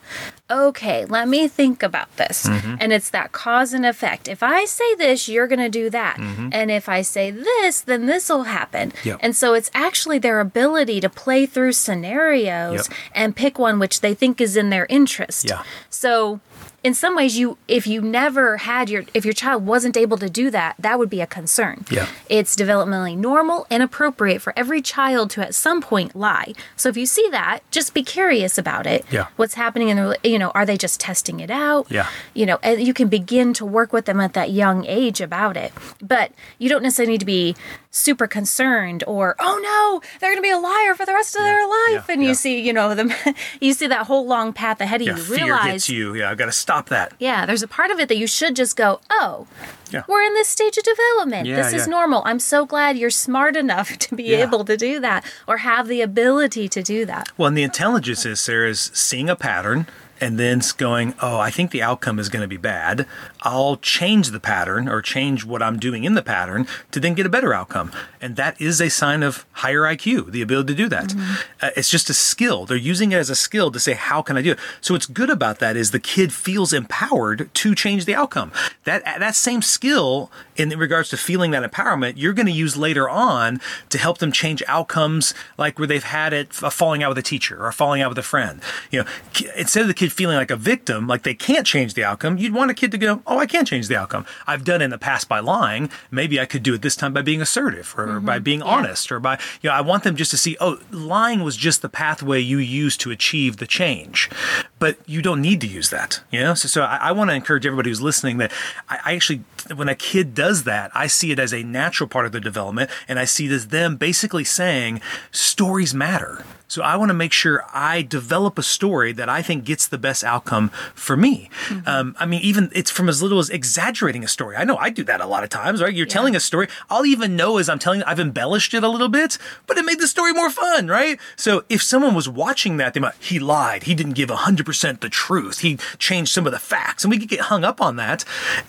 okay, 0.51 1.05
let 1.05 1.27
me 1.29 1.49
think 1.49 1.83
about 1.83 2.11
this. 2.17 2.47
Mm-hmm. 2.47 2.77
And 2.81 2.93
it's 2.93 3.11
that 3.11 3.33
cause 3.33 3.73
and 3.73 3.85
effect. 3.85 4.29
If 4.29 4.43
I 4.43 4.65
say 4.65 4.95
this, 4.95 5.29
you're 5.29 5.49
going 5.49 5.59
to 5.59 5.69
do 5.83 5.91
that. 5.91 6.17
Mm-hmm. 6.19 6.49
And 6.53 6.71
if 6.71 6.89
I 6.89 7.03
say 7.03 7.33
this, 7.33 7.81
then 7.81 8.07
this 8.07 8.29
will 8.29 8.45
happen. 8.45 8.93
Yep. 9.05 9.19
And 9.21 9.35
so 9.35 9.55
it's 9.55 9.71
actually 9.75 10.19
their 10.21 10.39
ability 10.41 11.01
to 11.01 11.09
play 11.09 11.47
through 11.47 11.73
scenarios 11.73 12.89
Yep. 12.89 12.99
and 13.15 13.37
pick 13.37 13.59
one 13.59 13.79
which 13.81 14.01
they 14.01 14.15
think 14.15 14.41
is 14.41 14.57
in 14.57 14.71
their 14.71 14.87
interest. 14.89 15.47
Yeah. 15.49 15.63
So 15.91 16.41
in 16.87 16.95
some 16.95 17.17
ways 17.17 17.37
you 17.37 17.59
if 17.67 17.85
you 17.85 18.01
never 18.01 18.59
had 18.59 18.89
your 18.89 19.03
if 19.13 19.25
your 19.25 19.35
child 19.35 19.67
wasn't 19.67 19.97
able 19.97 20.17
to 20.19 20.31
do 20.31 20.53
that, 20.53 20.77
that 20.79 21.01
would 21.01 21.11
be 21.11 21.21
a 21.21 21.27
concern. 21.27 21.85
Yeah. 21.91 22.07
It's 22.29 22.55
developmentally 22.55 23.17
normal 23.19 23.67
and 23.73 23.83
appropriate 23.83 24.41
for 24.41 24.53
every 24.57 24.81
child 24.81 25.31
to 25.31 25.41
at 25.45 25.53
some 25.53 25.81
point 25.81 26.15
lie. 26.15 26.53
So 26.77 26.89
if 26.89 26.97
you 26.97 27.05
see 27.05 27.29
that, 27.33 27.59
just 27.73 27.93
be 27.93 28.05
curious 28.05 28.57
about 28.57 28.87
it. 28.87 29.05
Yeah. 29.11 29.27
What's 29.35 29.55
happening 29.55 29.89
in 29.89 29.97
the 29.97 30.17
you 30.23 30.39
know, 30.39 30.51
are 30.51 30.65
they 30.65 30.77
just 30.77 31.01
testing 31.01 31.41
it 31.41 31.51
out? 31.51 31.91
Yeah. 31.91 32.09
You 32.35 32.47
know, 32.47 32.61
and 32.63 32.81
you 32.81 32.95
can 32.95 33.09
begin 33.09 33.53
to 33.55 33.65
work 33.67 33.93
with 33.93 34.05
them 34.05 34.21
at 34.21 34.35
that 34.35 34.53
young 34.53 34.87
age 34.87 35.21
about 35.21 35.57
it. 35.57 35.73
But 36.01 36.31
you 36.59 36.69
don't 36.69 36.85
necessarily 36.85 37.15
need 37.15 37.21
to 37.21 37.27
be 37.27 37.57
super 37.91 38.27
concerned 38.27 39.03
or 39.07 39.35
oh 39.41 39.59
no, 39.71 40.09
they're 40.21 40.31
going 40.31 40.37
to 40.37 40.43
be 40.43 40.51
a 40.51 40.59
liar 40.59 40.95
for 40.95 41.07
the 41.07 41.15
rest 41.15 41.35
of 41.35 41.43
their 41.43 41.67
life 41.67 42.05
yeah, 42.07 42.13
and 42.13 42.23
yeah. 42.23 42.29
you 42.29 42.35
see, 42.35 42.61
you 42.61 42.73
know, 42.73 42.95
them 42.95 43.11
you 43.61 43.73
see 43.73 43.87
that 43.87 44.07
whole 44.07 44.27
long 44.27 44.53
path 44.53 44.81
ahead 44.81 45.01
of 45.01 45.07
Yeah, 45.07 45.17
you. 45.17 45.23
fear 45.23 45.45
Realize 45.47 45.89
you. 45.89 46.15
Yeah, 46.15 46.31
I've 46.31 46.37
got 46.37 46.47
to 46.47 46.53
stop 46.53 46.76
that. 46.87 47.15
yeah, 47.19 47.47
there's 47.47 47.63
a 47.63 47.69
part 47.69 47.91
of 47.91 47.99
it 47.99 48.09
that 48.09 48.19
you 48.19 48.27
should 48.27 48.55
just 48.55 48.77
go, 48.77 49.01
oh, 49.11 49.47
Yeah. 49.91 50.03
we're 50.07 50.23
in 50.23 50.35
this 50.35 50.49
stage 50.49 50.77
of 50.77 50.85
development. 50.85 51.47
Yeah, 51.49 51.57
this 51.57 51.73
is 51.73 51.89
normal. 51.89 52.23
I'm 52.27 52.39
so 52.39 52.67
glad 52.67 52.99
you're 52.99 53.09
smart 53.11 53.57
enough 53.57 53.97
to 54.05 54.15
be 54.15 54.25
Yeah. 54.25 54.43
able 54.43 54.65
to 54.67 54.77
do 54.77 55.01
that 55.01 55.25
or 55.49 55.57
have 55.59 55.89
the 55.89 56.03
ability 56.03 56.69
to 56.69 56.83
do 56.83 57.07
that. 57.07 57.29
Well, 57.39 57.49
and 57.49 57.57
the 57.57 57.63
intelligence 57.63 58.27
is 58.27 58.39
Sara 58.41 58.69
is 58.69 58.91
seeing 58.93 59.31
a 59.31 59.37
pattern 59.37 59.87
and 60.21 60.39
then 60.39 60.61
going, 60.79 61.15
oh, 61.21 61.39
I 61.39 61.51
think 61.51 61.71
the 61.71 61.83
outcome 61.83 62.19
is 62.19 62.29
going 62.29 62.41
to 62.43 62.49
be 62.49 62.57
bad. 62.57 63.07
I'll 63.47 63.77
change 63.77 64.33
the 64.33 64.41
pattern 64.41 64.89
or 64.89 65.01
change 65.01 65.45
what 65.45 65.63
I'm 65.63 65.79
doing 65.79 66.03
in 66.03 66.15
the 66.15 66.23
pattern 66.23 66.67
to 66.91 66.99
then 66.99 67.15
get 67.15 67.27
a 67.27 67.29
better 67.29 67.55
outcome. 67.55 67.93
And 68.21 68.35
that 68.35 68.61
is 68.61 68.81
a 68.81 68.89
sign 68.89 69.23
of 69.23 69.47
higher 69.53 69.83
IQ, 69.83 70.33
the 70.33 70.43
ability 70.43 70.75
to 70.75 70.77
do 70.77 70.89
that. 70.89 71.11
Mm-hmm. 71.11 71.35
Uh, 71.63 71.71
it's 71.77 71.89
just 71.89 72.11
a 72.11 72.15
skill. 72.15 72.67
They're 72.67 72.77
using 72.77 73.13
it 73.13 73.19
as 73.19 73.31
a 73.31 73.37
skill 73.37 73.71
to 73.71 73.79
say, 73.79 73.93
how 73.93 74.21
can 74.21 74.37
I 74.37 74.43
do 74.43 74.51
it? 74.51 74.59
So 74.81 74.95
what's 74.95 75.07
good 75.07 75.31
about 75.31 75.61
that 75.61 75.77
is 75.77 75.93
the 75.93 76.01
kid 76.01 76.33
feels 76.33 76.73
empowered 76.73 77.49
to 77.55 77.75
change 77.77 78.05
the 78.05 78.17
outcome. 78.17 78.51
That 78.83 79.07
uh, 79.07 79.21
that 79.21 79.37
same 79.37 79.63
skill 79.63 80.33
in 80.57 80.71
regards 80.71 81.11
to 81.11 81.17
feeling 81.17 81.53
that 81.53 81.71
empowerment, 81.71 82.15
you're 82.17 82.33
going 82.33 82.47
to 82.47 82.53
use 82.53 82.77
later 82.77 83.09
on 83.09 83.61
to 83.91 83.99
help 83.99 84.19
them 84.19 84.33
change 84.33 84.61
outcomes 84.67 85.35
like 85.57 85.79
where 85.79 85.87
they've 85.87 86.03
had 86.03 86.33
it 86.33 86.49
a 86.65 86.71
falling 86.71 87.05
out 87.05 87.11
with 87.11 87.19
a 87.19 87.23
teacher 87.23 87.65
or 87.65 87.71
falling 87.71 88.03
out 88.03 88.09
with 88.09 88.19
a 88.19 88.23
friend. 88.23 88.61
You 88.91 89.03
know, 89.03 89.09
instead 89.57 89.83
of 89.83 89.89
the 89.89 89.95
kid 89.95 90.13
feeling 90.13 90.37
like 90.37 90.51
a 90.51 90.57
victim, 90.57 91.07
like 91.07 91.23
they 91.23 91.35
can't 91.35 91.65
change 91.65 91.95
the 91.95 92.03
outcome, 92.03 92.39
you'd 92.39 92.53
want 92.53 92.73
a 92.73 92.75
kid 92.75 92.91
to 92.91 92.99
go, 92.99 93.23
"Oh, 93.25 93.36
Oh, 93.37 93.39
I 93.39 93.47
can 93.47 93.67
change 93.67 93.89
the 93.89 93.97
outcome. 93.97 94.25
I've 94.47 94.65
done 94.65 94.81
it 94.81 94.87
in 94.87 94.91
the 94.91 94.97
past 94.97 95.29
by 95.29 95.41
lying. 95.41 95.91
Maybe 96.11 96.41
I 96.41 96.47
could 96.47 96.63
do 96.63 96.73
it 96.73 96.81
this 96.81 96.97
time 96.97 97.13
by 97.13 97.21
being 97.21 97.43
assertive 97.43 97.95
or 97.99 98.07
mm-hmm. 98.07 98.27
by 98.27 98.39
being 98.39 98.63
honest 98.63 99.13
or 99.13 99.21
by 99.21 99.39
you 99.61 99.69
know, 99.69 99.77
I 99.77 99.83
want 99.83 100.05
them 100.05 100.17
just 100.17 100.31
to 100.31 100.39
see, 100.39 100.57
"Oh, 100.59 100.79
lying 100.91 101.45
was 101.45 101.57
just 101.59 101.83
the 101.83 101.91
pathway 101.91 102.41
you 102.41 102.57
used 102.57 102.99
to 103.03 103.11
achieve 103.11 103.59
the 103.59 103.67
change." 103.67 104.31
but 104.79 104.99
you 105.07 105.23
don't 105.23 105.41
need 105.41 105.61
to 105.61 105.67
use 105.67 105.91
that. 105.91 106.21
You 106.31 106.41
know, 106.41 106.55
so, 106.55 106.69
so 106.69 106.83
I, 106.83 106.97
I 106.97 107.13
want 107.13 107.31
to 107.31 107.35
encourage 107.35 107.67
everybody 107.67 107.91
who's 107.91 108.03
listening 108.03 108.39
that 108.39 108.53
I, 108.89 108.99
I 109.05 109.15
actually, 109.15 109.43
when 109.75 109.89
a 109.89 109.95
kid 109.95 110.35
does 110.35 110.65
that, 110.65 110.91
I 110.95 111.07
see 111.07 111.33
it 111.33 111.39
as 111.39 111.53
a 111.53 111.63
natural 111.63 112.09
part 112.09 112.27
of 112.27 112.33
their 112.33 112.41
development, 112.41 112.91
and 113.09 113.19
I 113.19 113.25
see 113.25 113.47
it 113.47 113.53
as 113.53 113.69
them 113.69 113.97
basically 113.97 114.45
saying 114.45 115.01
stories 115.31 115.95
matter. 115.95 116.45
So 116.69 116.83
I 116.83 116.97
want 116.97 117.11
to 117.11 117.15
make 117.15 117.33
sure 117.33 117.65
I 117.73 118.03
develop 118.03 118.59
a 118.59 118.63
story 118.63 119.13
that 119.13 119.29
I 119.29 119.41
think 119.41 119.65
gets 119.65 119.87
the 119.87 119.99
best 119.99 120.25
outcome 120.25 120.71
for 120.95 121.17
me. 121.17 121.49
Mm-hmm. 121.69 121.89
Um, 121.89 122.17
I 122.19 122.27
mean, 122.27 122.41
even 122.43 122.71
it's 122.73 122.91
from 122.91 123.09
as 123.09 123.23
little 123.23 123.39
as 123.39 123.51
exaggerating 123.51 124.25
a 124.25 124.29
story. 124.29 124.57
I 124.57 124.65
know 124.65 124.77
I 124.77 124.91
do 124.91 125.05
that 125.05 125.21
a 125.21 125.27
lot 125.27 125.45
of 125.45 125.51
times, 125.51 125.81
right? 125.81 125.95
You're 125.95 126.07
yeah. 126.07 126.13
telling 126.13 126.35
a 126.35 126.41
story. 126.41 126.69
I'll 126.91 127.07
even 127.07 127.37
know 127.37 127.59
as 127.59 127.69
I'm 127.69 127.79
telling, 127.79 128.03
I've 128.03 128.19
embellished 128.19 128.75
it 128.75 128.83
a 128.83 128.89
little 128.89 129.09
bit, 129.09 129.39
but 129.67 129.79
it 129.79 129.85
made 129.85 130.01
the 130.01 130.09
story 130.09 130.33
more 130.33 130.51
fun, 130.51 130.89
right? 130.89 131.21
So 131.37 131.65
if 131.69 131.83
someone 131.83 132.15
was 132.15 132.29
watching 132.29 132.79
that, 132.79 132.95
they 132.95 133.01
might, 133.01 133.15
he 133.21 133.39
lied. 133.39 133.85
He 133.85 133.95
didn't 133.95 134.15
give 134.15 134.29
100% 134.29 135.01
the 135.01 135.09
truth. 135.09 135.61
He 135.61 135.77
changed 135.99 136.33
some 136.33 136.47
of 136.47 136.53
the 136.53 136.59
facts 136.59 137.05
and 137.05 137.11
we 137.11 137.19
could 137.19 137.29
get 137.29 137.41
hung 137.43 137.65
up 137.65 137.81
on 137.81 137.97
that, 137.97 138.25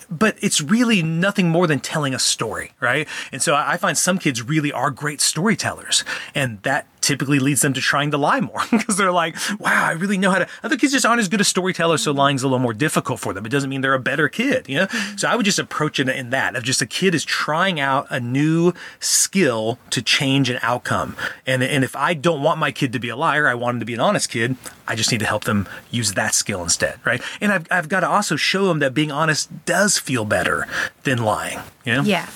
but 0.08 0.36
it's 0.40 0.60
really 0.60 0.87
nothing 1.02 1.48
more 1.48 1.66
than 1.66 1.80
telling 1.80 2.14
a 2.14 2.18
story, 2.18 2.72
right? 2.80 3.06
And 3.32 3.42
so 3.42 3.54
I 3.54 3.76
find 3.76 3.96
some 3.96 4.18
kids 4.18 4.42
really 4.42 4.72
are 4.72 4.90
great 4.90 5.20
storytellers 5.20 6.04
and 6.34 6.62
that 6.62 6.86
typically 7.08 7.38
leads 7.38 7.62
them 7.62 7.72
to 7.72 7.80
trying 7.80 8.10
to 8.10 8.18
lie 8.18 8.38
more 8.38 8.60
because 8.70 8.98
they're 8.98 9.10
like, 9.10 9.34
wow, 9.58 9.86
I 9.86 9.92
really 9.92 10.18
know 10.18 10.30
how 10.30 10.40
to. 10.40 10.48
Other 10.62 10.76
kids 10.76 10.92
just 10.92 11.06
aren't 11.06 11.20
as 11.20 11.28
good 11.28 11.40
as 11.40 11.48
storytellers, 11.48 12.02
so 12.02 12.12
lying's 12.12 12.42
a 12.42 12.46
little 12.46 12.58
more 12.58 12.74
difficult 12.74 13.18
for 13.18 13.32
them. 13.32 13.46
It 13.46 13.48
doesn't 13.48 13.70
mean 13.70 13.80
they're 13.80 13.94
a 13.94 13.98
better 13.98 14.28
kid, 14.28 14.68
you 14.68 14.76
know? 14.76 14.86
So 15.16 15.26
I 15.26 15.34
would 15.34 15.46
just 15.46 15.58
approach 15.58 15.98
it 15.98 16.08
in 16.10 16.28
that 16.30 16.54
of 16.54 16.64
just 16.64 16.82
a 16.82 16.86
kid 16.86 17.14
is 17.14 17.24
trying 17.24 17.80
out 17.80 18.06
a 18.10 18.20
new 18.20 18.74
skill 19.00 19.78
to 19.88 20.02
change 20.02 20.50
an 20.50 20.58
outcome. 20.60 21.16
And, 21.46 21.62
and 21.62 21.82
if 21.82 21.96
I 21.96 22.12
don't 22.12 22.42
want 22.42 22.58
my 22.58 22.72
kid 22.72 22.92
to 22.92 22.98
be 22.98 23.08
a 23.08 23.16
liar, 23.16 23.48
I 23.48 23.54
want 23.54 23.76
him 23.76 23.80
to 23.80 23.86
be 23.86 23.94
an 23.94 24.00
honest 24.00 24.28
kid, 24.28 24.56
I 24.86 24.94
just 24.94 25.10
need 25.10 25.20
to 25.20 25.26
help 25.26 25.44
them 25.44 25.66
use 25.90 26.12
that 26.12 26.34
skill 26.34 26.62
instead, 26.62 27.00
right? 27.06 27.22
And 27.40 27.52
I've, 27.52 27.66
I've 27.70 27.88
got 27.88 28.00
to 28.00 28.08
also 28.08 28.36
show 28.36 28.66
them 28.66 28.80
that 28.80 28.92
being 28.92 29.10
honest 29.10 29.64
does 29.64 29.96
feel 29.96 30.26
better 30.26 30.66
than 31.04 31.22
lying, 31.22 31.60
you 31.86 31.94
know? 31.94 32.02
Yeah. 32.02 32.28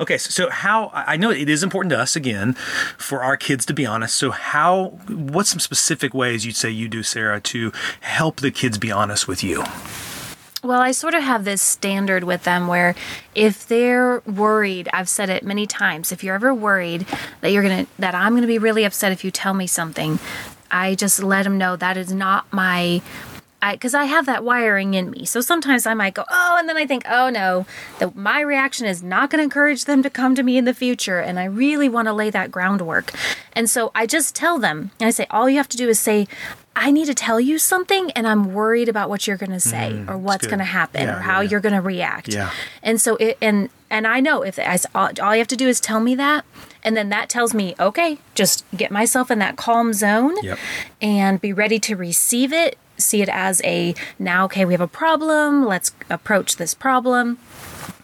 Okay, 0.00 0.18
so, 0.18 0.50
how 0.50 0.90
I 0.92 1.16
know 1.16 1.30
it 1.30 1.48
is 1.48 1.62
important 1.62 1.90
to 1.90 1.98
us 1.98 2.16
again 2.16 2.54
for 2.98 3.22
our 3.22 3.36
kids 3.36 3.64
to 3.66 3.74
be 3.74 3.86
honest. 3.86 4.16
So 4.16 4.30
how 4.30 4.98
what's 5.08 5.50
some 5.50 5.60
specific 5.60 6.14
ways 6.14 6.44
you'd 6.44 6.56
say 6.56 6.70
you 6.70 6.88
do 6.88 7.02
Sara 7.02 7.40
to 7.40 7.72
help 8.00 8.36
the 8.36 8.50
kids 8.50 8.78
be 8.78 8.90
honest 8.90 9.28
with 9.28 9.42
you? 9.42 9.64
Well, 10.62 10.80
I 10.80 10.92
sort 10.92 11.14
of 11.14 11.22
have 11.22 11.44
this 11.44 11.60
standard 11.60 12.24
with 12.24 12.44
them 12.44 12.68
where 12.68 12.94
if 13.34 13.68
they're 13.68 14.20
worried, 14.20 14.88
I've 14.94 15.10
said 15.10 15.28
it 15.28 15.42
many 15.42 15.66
times, 15.66 16.10
if 16.10 16.24
you're 16.24 16.34
ever 16.34 16.54
worried 16.54 17.06
that 17.42 17.52
you're 17.52 17.62
going 17.62 17.84
to 17.84 17.90
that 17.98 18.14
I'm 18.14 18.32
going 18.32 18.42
to 18.42 18.48
be 18.48 18.58
really 18.58 18.84
upset 18.84 19.12
if 19.12 19.24
you 19.24 19.30
tell 19.30 19.52
me 19.52 19.66
something, 19.66 20.18
I 20.70 20.94
just 20.94 21.22
let 21.22 21.42
them 21.42 21.58
know 21.58 21.76
that 21.76 21.96
is 21.96 22.12
not 22.12 22.50
my 22.50 23.02
because 23.72 23.94
I, 23.94 24.02
I, 24.02 24.04
have 24.04 24.26
that 24.26 24.44
wiring 24.44 24.94
in 24.94 25.10
me. 25.10 25.24
So 25.24 25.40
sometimes 25.40 25.86
I 25.86 25.94
might 25.94 26.14
go, 26.14 26.24
oh, 26.30 26.56
and 26.58 26.68
then 26.68 26.76
I 26.76 26.86
think, 26.86 27.04
oh 27.08 27.30
no, 27.30 27.66
that 27.98 28.14
my 28.14 28.40
reaction 28.40 28.86
is 28.86 29.02
not 29.02 29.30
going 29.30 29.38
to 29.38 29.44
encourage 29.44 29.84
them 29.84 30.02
to 30.02 30.10
come 30.10 30.34
to 30.34 30.42
me 30.42 30.56
in 30.56 30.64
the 30.64 30.74
future. 30.74 31.18
And 31.18 31.38
I 31.38 31.44
really 31.44 31.88
want 31.88 32.06
to 32.08 32.12
lay 32.12 32.30
that 32.30 32.50
groundwork. 32.50 33.12
And 33.54 33.68
so 33.68 33.90
I 33.94 34.06
just 34.06 34.34
tell 34.34 34.58
them, 34.58 34.90
and 35.00 35.06
I 35.06 35.10
say, 35.10 35.26
all 35.30 35.48
you 35.48 35.56
have 35.56 35.68
to 35.70 35.76
do 35.76 35.88
is 35.88 35.98
say, 35.98 36.26
I 36.76 36.90
need 36.90 37.06
to 37.06 37.14
tell 37.14 37.40
you 37.40 37.58
something 37.58 38.10
and 38.12 38.26
I'm 38.26 38.52
worried 38.52 38.88
about 38.88 39.08
what 39.08 39.26
you're 39.26 39.36
going 39.36 39.52
to 39.52 39.60
say 39.60 39.92
mm, 39.92 40.08
or 40.08 40.18
what's 40.18 40.46
going 40.46 40.58
to 40.58 40.64
happen 40.64 41.02
yeah, 41.02 41.16
or 41.16 41.20
how 41.20 41.40
yeah. 41.40 41.50
you're 41.50 41.60
going 41.60 41.74
to 41.74 41.80
react. 41.80 42.28
Yeah. 42.28 42.50
And 42.82 43.00
so 43.00 43.16
it 43.16 43.38
and 43.40 43.70
and 43.90 44.08
I 44.08 44.18
know 44.18 44.42
if 44.42 44.58
I, 44.58 44.78
all, 44.94 45.10
all 45.22 45.34
you 45.34 45.38
have 45.38 45.48
to 45.48 45.56
do 45.56 45.68
is 45.68 45.78
tell 45.78 46.00
me 46.00 46.16
that 46.16 46.44
and 46.82 46.96
then 46.96 47.10
that 47.10 47.28
tells 47.28 47.54
me 47.54 47.76
okay, 47.78 48.18
just 48.34 48.64
get 48.76 48.90
myself 48.90 49.30
in 49.30 49.38
that 49.38 49.56
calm 49.56 49.92
zone 49.92 50.34
yep. 50.42 50.58
and 51.00 51.40
be 51.40 51.52
ready 51.52 51.78
to 51.78 51.94
receive 51.94 52.52
it 52.52 52.76
see 52.96 53.22
it 53.22 53.28
as 53.28 53.60
a 53.64 53.94
now, 54.18 54.44
okay, 54.44 54.64
we 54.64 54.72
have 54.72 54.80
a 54.80 54.88
problem, 54.88 55.66
let's 55.66 55.92
approach 56.10 56.56
this 56.56 56.74
problem 56.74 57.38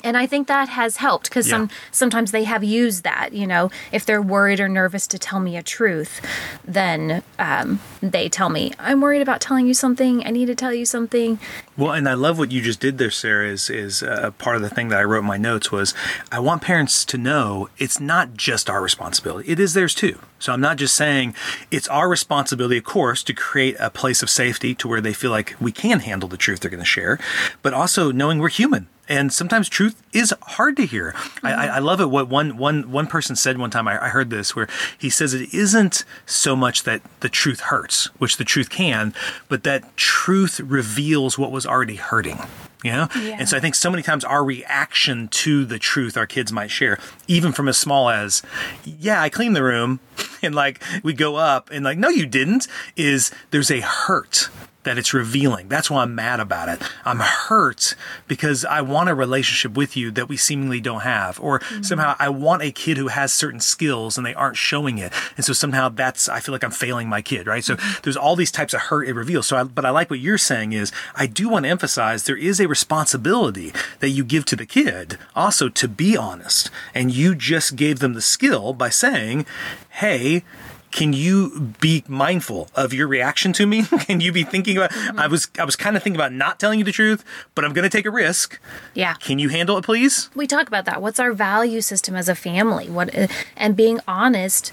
and 0.03 0.17
I 0.17 0.27
think 0.27 0.49
that 0.49 0.69
has 0.69 0.97
helped 0.97 1.29
because 1.29 1.47
yeah. 1.47 1.53
some 1.53 1.71
sometimes 1.91 2.31
they 2.31 2.45
have 2.45 2.65
used 2.65 3.05
that. 3.05 3.33
You 3.33 3.47
know, 3.47 3.71
if 3.93 4.07
they're 4.07 4.23
worried 4.23 4.61
or 4.61 4.69
nervous 4.69 5.07
to 5.09 5.19
tell 5.19 5.41
me 5.41 5.57
a 5.57 5.63
truth, 5.63 6.21
then 6.65 7.23
um, 7.39 7.81
they 8.01 8.29
tell 8.29 8.49
me, 8.49 8.73
"I'm 8.79 9.01
worried 9.01 9.23
about 9.23 9.41
telling 9.41 9.67
you 9.67 9.75
something. 9.75 10.27
I 10.27 10.31
need 10.31 10.47
to 10.47 10.55
tell 10.55 10.73
you 10.73 10.85
something." 10.85 11.39
Well, 11.77 11.93
and 11.93 12.09
I 12.09 12.15
love 12.15 12.39
what 12.39 12.53
you 12.53 12.61
just 12.61 12.81
did 12.81 12.99
there, 12.99 13.11
Sara. 13.11 13.49
Is 13.49 13.71
is 13.71 14.03
uh, 14.03 14.31
part 14.39 14.57
of 14.57 14.63
the 14.63 14.71
thing 14.71 14.89
that 14.89 14.99
I 14.99 15.05
wrote 15.05 15.21
in 15.21 15.27
my 15.27 15.37
notes 15.37 15.71
was 15.71 15.95
I 16.33 16.41
want 16.41 16.63
parents 16.63 17.05
to 17.07 17.19
know 17.19 17.69
it's 17.79 18.01
not 18.01 18.35
just 18.35 18.71
our 18.71 18.83
responsibility; 18.83 19.51
it 19.51 19.61
is 19.61 19.75
theirs 19.75 19.95
too. 19.95 20.19
So 20.39 20.53
I'm 20.53 20.61
not 20.61 20.79
just 20.79 20.97
saying 20.97 21.35
it's 21.71 21.89
our 21.89 22.09
responsibility, 22.09 22.79
of 22.79 22.85
course, 22.85 23.23
to 23.25 23.35
create 23.35 23.77
a 23.79 23.91
place 23.91 24.23
of 24.23 24.31
safety 24.31 24.75
to 24.77 24.89
where 24.89 25.03
they 25.03 25.13
feel 25.13 25.31
like 25.31 25.55
we 25.61 25.71
can 25.71 26.01
handle 26.01 26.29
the 26.29 26.39
truth 26.39 26.61
they're 26.61 26.71
going 26.71 26.83
to 26.83 26.87
share, 26.87 27.19
but 27.63 27.75
also 27.75 28.11
knowing 28.11 28.39
we're 28.39 28.49
human 28.49 28.89
and 29.11 29.33
sometimes 29.33 29.69
truth 29.69 30.01
is 30.13 30.33
hard 30.41 30.77
to 30.77 30.87
hear. 30.87 31.13
Mm-hmm. 31.13 31.47
I, 31.47 31.69
I, 31.69 31.79
love 31.81 32.01
it. 32.01 32.07
What 32.07 32.29
one 32.29 32.57
one 32.57 32.91
one 32.93 33.09
person 33.09 33.35
said 33.35 33.59
one 33.59 33.71
time. 33.71 33.89
I, 33.89 34.07
I, 34.07 34.09
heard 34.09 34.31
this 34.31 34.55
where 34.55 34.69
he 34.97 35.11
says 35.11 35.35
it 35.35 35.53
isn't 35.53 36.05
so 36.27 36.55
much 36.55 36.85
that 36.85 37.03
the 37.19 37.29
truth 37.29 37.61
hurts, 37.61 38.07
which 38.19 38.37
the 38.37 38.45
truth 38.45 38.71
can, 38.71 39.13
but 39.49 39.65
that 39.65 39.97
truth 39.97 40.61
reveals 40.61 41.37
what 41.37 41.51
was 41.51 41.67
already 41.67 41.97
hurting. 41.97 42.39
You 42.85 42.93
know? 42.93 43.09
Yeah. 43.15 43.37
And 43.41 43.49
so 43.49 43.59
I 43.59 43.61
think 43.61 43.75
so 43.75 43.91
many 43.91 44.03
times 44.03 44.25
our 44.25 44.43
reaction 44.43 45.29
to 45.29 45.67
the 45.67 45.79
truth 45.79 46.17
our 46.17 46.27
kids 46.27 46.51
might 46.51 46.71
share, 46.71 46.99
even 47.27 47.53
from 47.53 47.69
as 47.69 47.77
small 47.77 48.09
as, 48.09 48.43
yeah, 48.85 49.21
I 49.21 49.29
cleaned 49.29 49.55
the 49.55 49.63
room, 49.63 50.01
and 50.43 50.55
like 50.55 50.83
we 51.03 51.13
go 51.13 51.37
up 51.37 51.69
and 51.71 51.85
like, 51.85 51.99
no, 51.99 52.09
you 52.09 52.25
didn't, 52.25 52.69
is 52.97 53.31
there's 53.51 53.71
a 53.71 53.81
hurt 53.81 54.49
that 54.83 54.99
it's 54.99 55.13
revealing. 55.13 55.69
That's 55.69 55.91
why 55.91 56.03
I'm 56.03 56.15
mad 56.15 56.41
about 56.41 56.69
it. 56.69 56.81
I'm 57.05 57.19
hurt 57.19 57.95
because 58.27 58.65
I 58.65 58.81
want 58.81 59.11
a 59.11 59.15
relationship 59.15 59.77
with 59.77 59.97
you 59.97 60.11
that 60.13 60.29
we 60.29 60.37
seemingly 60.37 60.81
don't 60.81 61.03
have. 61.03 61.39
Or 61.41 61.61
mm-hmm. 61.61 61.83
somehow 61.83 62.17
I 62.19 62.31
want 62.31 62.63
a 62.63 62.73
kid 62.73 62.97
who 62.97 63.09
has 63.09 63.33
certain 63.33 63.61
skills 63.61 64.17
and 64.17 64.27
they 64.27 64.35
aren't 64.35 64.57
showing 64.57 64.99
it. 64.99 65.13
And 65.37 65.45
so 65.45 65.53
somehow 65.53 65.91
that's, 65.91 66.29
I 66.29 66.41
feel 66.41 66.53
like 66.53 66.65
I'm 66.65 66.71
failing 66.71 67.09
my 67.09 67.21
kid, 67.23 67.47
right? 67.47 67.63
So 67.63 67.77
mm-hmm. 67.77 68.01
there's 68.03 68.17
all 68.17 68.37
these 68.37 68.53
types 68.53 68.73
of 68.73 68.81
hurt 68.83 69.07
it 69.07 69.15
reveals. 69.15 69.47
So, 69.47 69.57
I, 69.57 69.65
but 69.65 69.85
I 69.85 69.91
like 69.91 70.11
what 70.11 70.21
you're 70.21 70.39
saying 70.39 70.73
is 70.73 70.93
I 71.15 71.27
do 71.27 71.49
want 71.49 71.65
to 71.65 71.71
emphasize 71.71 72.25
there 72.25 72.37
is 72.37 72.61
a 72.61 72.69
responsibility 72.69 73.73
that 73.99 74.11
you 74.11 74.25
give 74.25 74.45
to 74.47 74.57
the 74.57 74.67
kid 74.67 75.19
also 75.37 75.69
to 75.69 75.89
be 75.89 76.17
honest. 76.17 76.71
And 76.95 77.13
you 77.13 77.35
just 77.35 77.77
gave 77.77 77.99
them 77.99 78.15
the 78.15 78.23
skill 78.23 78.73
by 78.73 78.89
saying, 78.89 79.47
hey, 79.91 80.43
can 80.91 81.13
you 81.13 81.75
be 81.81 82.05
mindful 82.09 82.69
of 82.75 82.93
your 82.93 83.07
reaction 83.07 83.53
to 83.55 83.67
me? 83.67 83.83
can 84.01 84.21
you 84.21 84.33
be 84.33 84.45
thinking 84.45 84.77
about 84.77 84.91
mm-hmm. 84.91 85.19
I 85.19 85.27
was 85.27 85.49
I 85.59 85.65
was 85.65 85.77
kind 85.77 85.97
of 85.97 86.03
thinking 86.03 86.17
about 86.21 86.33
not 86.33 86.59
telling 86.59 86.79
you 86.79 86.85
the 86.85 86.93
truth, 86.93 87.25
but 87.55 87.65
I'm 87.65 87.73
going 87.73 87.89
to 87.89 87.97
take 87.97 88.07
a 88.07 88.11
risk. 88.11 88.59
Yeah. 88.95 89.15
Can 89.15 89.39
you 89.39 89.49
handle 89.49 89.77
it 89.79 89.85
please? 89.85 90.31
We 90.35 90.47
talk 90.47 90.69
about 90.69 90.85
that. 90.87 91.01
What's 91.01 91.21
our 91.21 91.33
value 91.33 91.81
system 91.81 92.17
as 92.17 92.29
a 92.29 92.35
family? 92.35 92.89
What 92.89 93.15
and 93.57 93.77
being 93.77 94.01
honest 94.07 94.73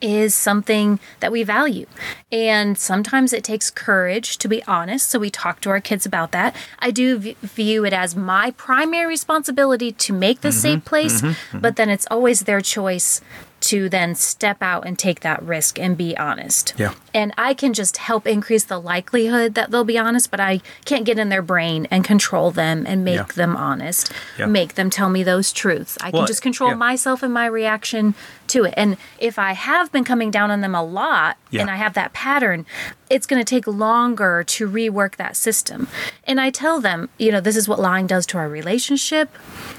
is 0.00 0.34
something 0.34 1.00
that 1.20 1.32
we 1.32 1.42
value. 1.42 1.86
And 2.30 2.78
sometimes 2.78 3.32
it 3.32 3.42
takes 3.42 3.70
courage 3.70 4.38
to 4.38 4.48
be 4.48 4.62
honest. 4.64 5.08
So 5.08 5.18
we 5.18 5.30
talk 5.30 5.60
to 5.62 5.70
our 5.70 5.80
kids 5.80 6.06
about 6.06 6.30
that. 6.32 6.54
I 6.78 6.90
do 6.90 7.18
v- 7.18 7.36
view 7.42 7.84
it 7.84 7.92
as 7.92 8.14
my 8.14 8.52
primary 8.52 9.06
responsibility 9.06 9.92
to 9.92 10.12
make 10.12 10.42
this 10.42 10.56
mm-hmm, 10.56 10.74
safe 10.74 10.84
place, 10.84 11.16
mm-hmm, 11.16 11.28
mm-hmm. 11.28 11.58
but 11.58 11.76
then 11.76 11.88
it's 11.88 12.06
always 12.10 12.42
their 12.42 12.60
choice 12.60 13.20
to 13.60 13.88
then 13.88 14.14
step 14.14 14.58
out 14.62 14.86
and 14.86 14.98
take 14.98 15.20
that 15.20 15.42
risk 15.42 15.78
and 15.78 15.96
be 15.96 16.16
honest. 16.16 16.74
Yeah. 16.76 16.94
And 17.12 17.32
I 17.36 17.54
can 17.54 17.72
just 17.72 17.96
help 17.96 18.26
increase 18.26 18.64
the 18.64 18.78
likelihood 18.78 19.54
that 19.54 19.70
they'll 19.70 19.84
be 19.84 19.98
honest, 19.98 20.30
but 20.30 20.40
I 20.40 20.60
can't 20.84 21.04
get 21.04 21.18
in 21.18 21.28
their 21.28 21.42
brain 21.42 21.86
and 21.90 22.04
control 22.04 22.50
them 22.50 22.86
and 22.86 23.04
make 23.04 23.16
yeah. 23.16 23.24
them 23.34 23.56
honest, 23.56 24.12
yeah. 24.38 24.46
make 24.46 24.74
them 24.74 24.90
tell 24.90 25.08
me 25.08 25.22
those 25.22 25.52
truths. 25.52 25.98
I 26.00 26.10
well, 26.10 26.22
can 26.22 26.26
just 26.28 26.42
control 26.42 26.70
yeah. 26.70 26.76
myself 26.76 27.22
and 27.22 27.32
my 27.32 27.46
reaction 27.46 28.14
to 28.48 28.64
it. 28.64 28.74
And 28.76 28.96
if 29.18 29.38
I 29.38 29.52
have 29.52 29.90
been 29.92 30.04
coming 30.04 30.30
down 30.30 30.50
on 30.50 30.60
them 30.60 30.74
a 30.74 30.82
lot 30.82 31.36
and 31.52 31.70
I 31.70 31.76
have 31.76 31.94
that 31.94 32.12
pattern, 32.12 32.66
it's 33.10 33.26
going 33.26 33.42
to 33.42 33.48
take 33.48 33.66
longer 33.66 34.44
to 34.44 34.68
rework 34.68 35.16
that 35.16 35.36
system. 35.36 35.88
And 36.24 36.40
I 36.40 36.50
tell 36.50 36.80
them, 36.80 37.08
you 37.18 37.32
know, 37.32 37.40
this 37.40 37.56
is 37.56 37.68
what 37.68 37.80
lying 37.80 38.06
does 38.06 38.26
to 38.26 38.38
our 38.38 38.48
relationship. 38.48 39.30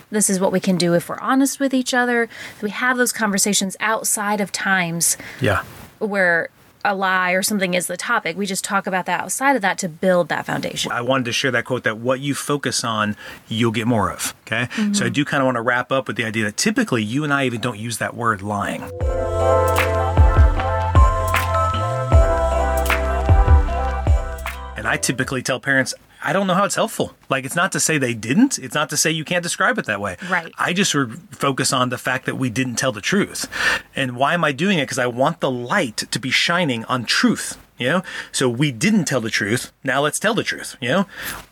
This 0.10 0.30
is 0.30 0.40
what 0.40 0.52
we 0.52 0.60
can 0.60 0.78
do 0.78 0.94
if 0.94 1.10
we're 1.10 1.20
honest 1.20 1.60
with 1.60 1.74
each 1.74 1.94
other. 1.94 2.30
We 2.62 2.72
have 2.72 2.98
those 2.98 3.12
conversations 3.12 3.78
outside 3.80 4.42
of 4.42 4.52
times. 4.52 5.18
Yeah. 5.42 5.64
Where 6.00 6.50
a 6.86 6.96
lie 6.96 7.32
or 7.32 7.42
something 7.42 7.74
is 7.74 7.88
the 7.88 7.98
topic. 7.98 8.38
We 8.38 8.46
just 8.46 8.64
talk 8.64 8.88
about 8.88 9.06
that 9.06 9.22
outside 9.22 9.56
of 9.56 9.62
that 9.62 9.78
to 9.80 9.90
build 9.90 10.30
that 10.30 10.46
foundation. 10.46 10.92
I 10.92 11.02
wanted 11.02 11.26
to 11.26 11.32
share 11.34 11.52
that 11.52 11.66
quote 11.66 11.84
that 11.84 11.98
what 11.98 12.20
you 12.20 12.34
focus 12.34 12.84
on, 12.84 13.16
you'll 13.48 13.72
get 13.72 13.88
more 13.88 14.12
of. 14.12 14.34
Okay. 14.42 14.64
Mm-hmm. 14.72 14.94
So 14.94 15.06
I 15.06 15.10
do 15.10 15.26
kind 15.26 15.42
of 15.42 15.46
want 15.46 15.58
to 15.58 15.62
wrap 15.62 15.92
up 15.92 16.08
with 16.08 16.16
the 16.16 16.26
idea 16.26 16.46
that 16.46 16.58
typically 16.58 17.04
you 17.04 17.24
and 17.24 17.34
I 17.34 17.46
even 17.46 17.62
don't 17.62 17.80
use 17.80 17.98
that 17.98 18.16
word 18.16 18.42
lying. 18.42 18.84
And 24.78 24.88
I 24.88 24.98
typically 24.98 25.42
tell 25.42 25.60
parents, 25.60 25.94
I 26.24 26.34
don't 26.34 26.48
know 26.48 26.54
how 26.54 26.66
it's 26.66 26.76
helpful. 26.76 27.16
Like, 27.30 27.46
it's 27.46 27.56
not 27.56 27.72
to 27.72 27.80
say 27.80 27.98
they 27.98 28.14
didn't. 28.14 28.60
It's 28.60 28.76
not 28.76 28.90
to 28.90 28.98
say 28.98 29.10
you 29.12 29.24
can't 29.24 29.44
describe 29.44 29.78
it 29.78 29.86
that 29.86 30.02
way. 30.02 30.18
Right. 30.30 30.52
I 30.58 30.74
just 30.74 30.94
re- 30.94 31.16
focus 31.32 31.72
on 31.72 31.90
the 31.90 31.98
fact 31.98 32.26
that 32.26 32.38
we 32.38 32.50
didn't 32.50 32.76
tell 32.76 32.92
the 32.92 33.02
truth. 33.02 33.48
And 33.96 34.16
why 34.18 34.34
am 34.34 34.44
I 34.44 34.52
doing 34.52 34.80
it? 34.80 34.84
Because 34.84 35.00
I 35.00 35.08
want 35.08 35.40
the 35.40 35.52
light 35.52 35.98
to 35.98 36.20
be 36.20 36.30
shining 36.30 36.84
on 36.86 37.06
truth 37.06 37.58
You 37.78 37.88
know, 37.88 38.04
so 38.34 38.50
we 38.50 38.72
didn't 38.74 39.06
tell 39.06 39.22
the 39.22 39.30
truth. 39.30 39.72
Now 39.86 40.02
let's 40.02 40.20
tell 40.20 40.34
the 40.34 40.44
truth. 40.44 40.76
You 40.82 40.90
know, 40.90 41.06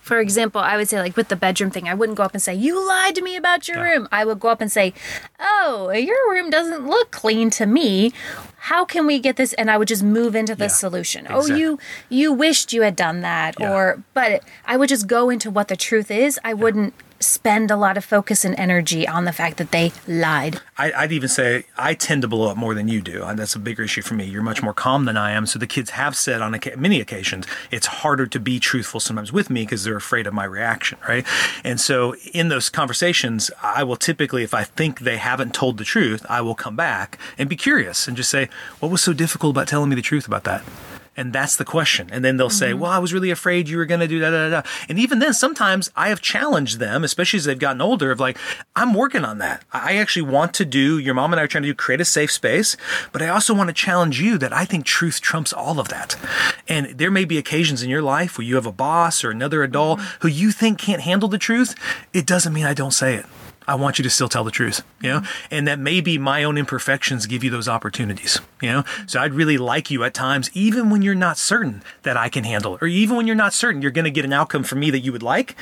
For 0.07 0.21
example, 0.21 0.61
I 0.61 0.77
would 0.77 0.87
say, 0.87 0.99
like 1.01 1.17
with 1.17 1.27
the 1.27 1.35
bedroom 1.35 1.69
thing, 1.69 1.89
I 1.89 1.93
wouldn't 1.93 2.17
go 2.17 2.23
up 2.23 2.33
and 2.33 2.41
say, 2.41 2.55
You 2.55 2.73
lied 2.87 3.13
to 3.15 3.21
me 3.21 3.35
about 3.35 3.67
your 3.67 3.83
room. 3.83 4.07
I 4.09 4.23
would 4.23 4.39
go 4.39 4.47
up 4.47 4.61
and 4.61 4.71
say, 4.71 4.93
Oh, 5.37 5.91
your 5.91 6.31
room 6.31 6.49
doesn't 6.49 6.87
look 6.87 7.11
clean 7.11 7.49
to 7.51 7.65
me. 7.65 8.13
How 8.59 8.85
can 8.85 9.05
we 9.05 9.19
get 9.19 9.35
this? 9.35 9.51
And 9.53 9.69
I 9.69 9.77
would 9.77 9.89
just 9.89 10.03
move 10.03 10.33
into 10.33 10.55
the 10.55 10.65
Yeah, 10.65 10.69
solution. 10.85 11.27
Oh, 11.29 11.45
you 11.45 11.77
you 12.07 12.31
wished 12.31 12.71
you 12.71 12.83
had 12.83 12.95
done 12.95 13.19
that, 13.21 13.55
Yeah. 13.59 13.71
or 13.73 14.01
but 14.13 14.43
I 14.65 14.77
would 14.77 14.87
just 14.89 15.07
go 15.07 15.29
into 15.29 15.51
what 15.51 15.67
the 15.67 15.75
truth 15.75 16.09
is. 16.09 16.39
I 16.43 16.53
wouldn't 16.53 16.93
spend 17.19 17.71
a 17.71 17.75
lot 17.75 17.97
of 17.97 18.05
focus 18.05 18.45
and 18.45 18.53
energy 18.59 19.07
on 19.07 19.25
the 19.25 19.31
fact 19.33 19.57
that 19.57 19.71
they 19.71 19.91
lied. 20.07 20.61
I, 20.77 20.91
I'd 20.91 21.11
even 21.11 21.27
say 21.29 21.63
I 21.75 21.95
tend 21.95 22.21
to 22.21 22.27
blow 22.27 22.51
up 22.51 22.57
more 22.57 22.75
than 22.75 22.87
you 22.87 23.01
do. 23.01 23.23
Uh, 23.23 23.33
that's 23.33 23.55
a 23.55 23.59
bigger 23.59 23.81
issue 23.81 24.03
for 24.03 24.13
me. 24.13 24.25
You're 24.25 24.43
much 24.43 24.61
more 24.61 24.73
calm 24.73 25.05
than 25.05 25.17
I 25.17 25.31
am. 25.31 25.47
So 25.47 25.57
the 25.57 25.65
kids 25.65 25.89
have 25.91 26.15
said 26.15 26.43
on 26.43 26.59
many 26.77 27.01
occasions, 27.01 27.47
it's 27.71 27.87
harder 27.87 28.27
to 28.27 28.39
be 28.39 28.59
truthful 28.59 28.99
sometimes 28.99 29.33
with 29.33 29.49
me 29.49 29.63
because 29.63 29.83
they're 29.83 29.96
afraid 29.97 30.27
of 30.27 30.33
my 30.33 30.45
reaction, 30.45 30.97
right? 31.07 31.25
And 31.63 31.79
so 31.79 32.15
in 32.33 32.49
those 32.49 32.69
conversations, 32.69 33.51
I 33.61 33.83
will 33.83 33.95
typically, 33.95 34.43
if 34.43 34.53
I 34.53 34.63
think 34.63 34.99
they 34.99 35.17
haven't 35.17 35.53
told 35.53 35.77
the 35.77 35.83
truth, 35.83 36.25
I 36.29 36.41
will 36.41 36.55
come 36.55 36.75
back 36.75 37.17
and 37.37 37.49
be 37.49 37.55
curious 37.55 38.07
and 38.07 38.15
just 38.15 38.29
say, 38.29 38.49
what 38.79 38.91
was 38.91 39.01
so 39.01 39.13
difficult 39.13 39.55
about 39.55 39.67
telling 39.67 39.89
me 39.89 39.95
the 39.95 40.01
truth 40.01 40.27
about 40.27 40.43
that? 40.45 40.63
And 41.17 41.33
that's 41.33 41.55
the 41.55 41.65
question. 41.65 42.09
And 42.11 42.23
then 42.23 42.37
they'll 42.37 42.49
say, 42.49 42.69
mm-hmm. 42.69 42.79
Well, 42.79 42.91
I 42.91 42.99
was 42.99 43.11
really 43.11 43.31
afraid 43.31 43.67
you 43.67 43.77
were 43.77 43.85
going 43.85 44.01
to 44.01 44.07
do 44.07 44.19
that. 44.19 44.29
Da, 44.29 44.49
da, 44.49 44.61
da. 44.61 44.69
And 44.87 44.99
even 44.99 45.17
then, 45.17 45.33
sometimes 45.33 45.89
I 45.95 46.09
have 46.09 46.21
challenged 46.21 46.77
them, 46.77 47.03
especially 47.03 47.37
as 47.37 47.45
they've 47.45 47.57
gotten 47.57 47.81
older, 47.81 48.11
of 48.11 48.19
like, 48.19 48.37
I'm 48.75 48.93
working 48.93 49.25
on 49.25 49.39
that. 49.39 49.63
I 49.73 49.97
actually 49.97 50.21
want 50.21 50.53
to 50.53 50.65
do, 50.65 50.99
your 50.99 51.15
mom 51.15 51.33
and 51.33 51.39
I 51.39 51.43
are 51.43 51.47
trying 51.47 51.63
to 51.63 51.69
do, 51.69 51.73
create 51.73 52.01
a 52.01 52.05
safe 52.05 52.31
space, 52.31 52.77
but 53.11 53.23
I 53.23 53.29
also 53.29 53.55
want 53.55 53.69
to 53.69 53.73
challenge 53.73 54.21
you 54.21 54.37
that 54.37 54.53
I 54.53 54.63
think 54.63 54.85
truth 54.85 55.19
trumps 55.19 55.51
all 55.51 55.79
of 55.79 55.87
that. 55.89 56.15
And 56.67 56.97
there 56.97 57.11
may 57.11 57.25
be 57.25 57.39
occasions 57.39 57.81
in 57.81 57.89
your 57.89 58.03
life 58.03 58.37
where 58.37 58.45
you 58.45 58.55
have 58.55 58.67
a 58.67 58.71
boss 58.71 59.23
or 59.23 59.31
another 59.31 59.63
adult 59.63 59.99
mm-hmm. 59.99 60.21
who 60.21 60.27
you 60.27 60.51
think 60.51 60.77
can't 60.77 61.01
handle 61.01 61.29
the 61.29 61.39
truth. 61.39 61.73
It 62.13 62.27
doesn't 62.27 62.53
mean 62.53 62.65
I 62.65 62.75
don't 62.75 62.91
say 62.91 63.15
it. 63.15 63.25
I 63.67 63.75
want 63.75 63.99
you 63.99 64.03
to 64.03 64.09
still 64.09 64.29
tell 64.29 64.43
the 64.43 64.51
truth, 64.51 64.83
you 65.01 65.09
know, 65.09 65.19
mm-hmm. 65.19 65.47
and 65.55 65.67
that 65.67 65.79
maybe 65.79 66.17
my 66.17 66.43
own 66.43 66.57
imperfections 66.57 67.25
give 67.25 67.43
you 67.43 67.49
those 67.49 67.67
opportunities, 67.67 68.39
you 68.61 68.71
know. 68.71 68.83
Mm-hmm. 68.83 69.07
So 69.07 69.19
I'd 69.19 69.33
really 69.33 69.57
like 69.57 69.91
you 69.91 70.03
at 70.03 70.13
times, 70.13 70.49
even 70.53 70.89
when 70.89 71.01
you're 71.01 71.15
not 71.15 71.37
certain 71.37 71.83
that 72.03 72.15
I 72.15 72.29
can 72.29 72.43
handle 72.43 72.75
it, 72.75 72.81
or 72.81 72.87
even 72.87 73.17
when 73.17 73.27
you're 73.27 73.35
not 73.35 73.53
certain 73.53 73.81
you're 73.81 73.91
going 73.91 74.05
to 74.05 74.11
get 74.11 74.25
an 74.25 74.33
outcome 74.33 74.63
from 74.63 74.79
me 74.79 74.89
that 74.91 74.99
you 74.99 75.11
would 75.11 75.23
like, 75.23 75.55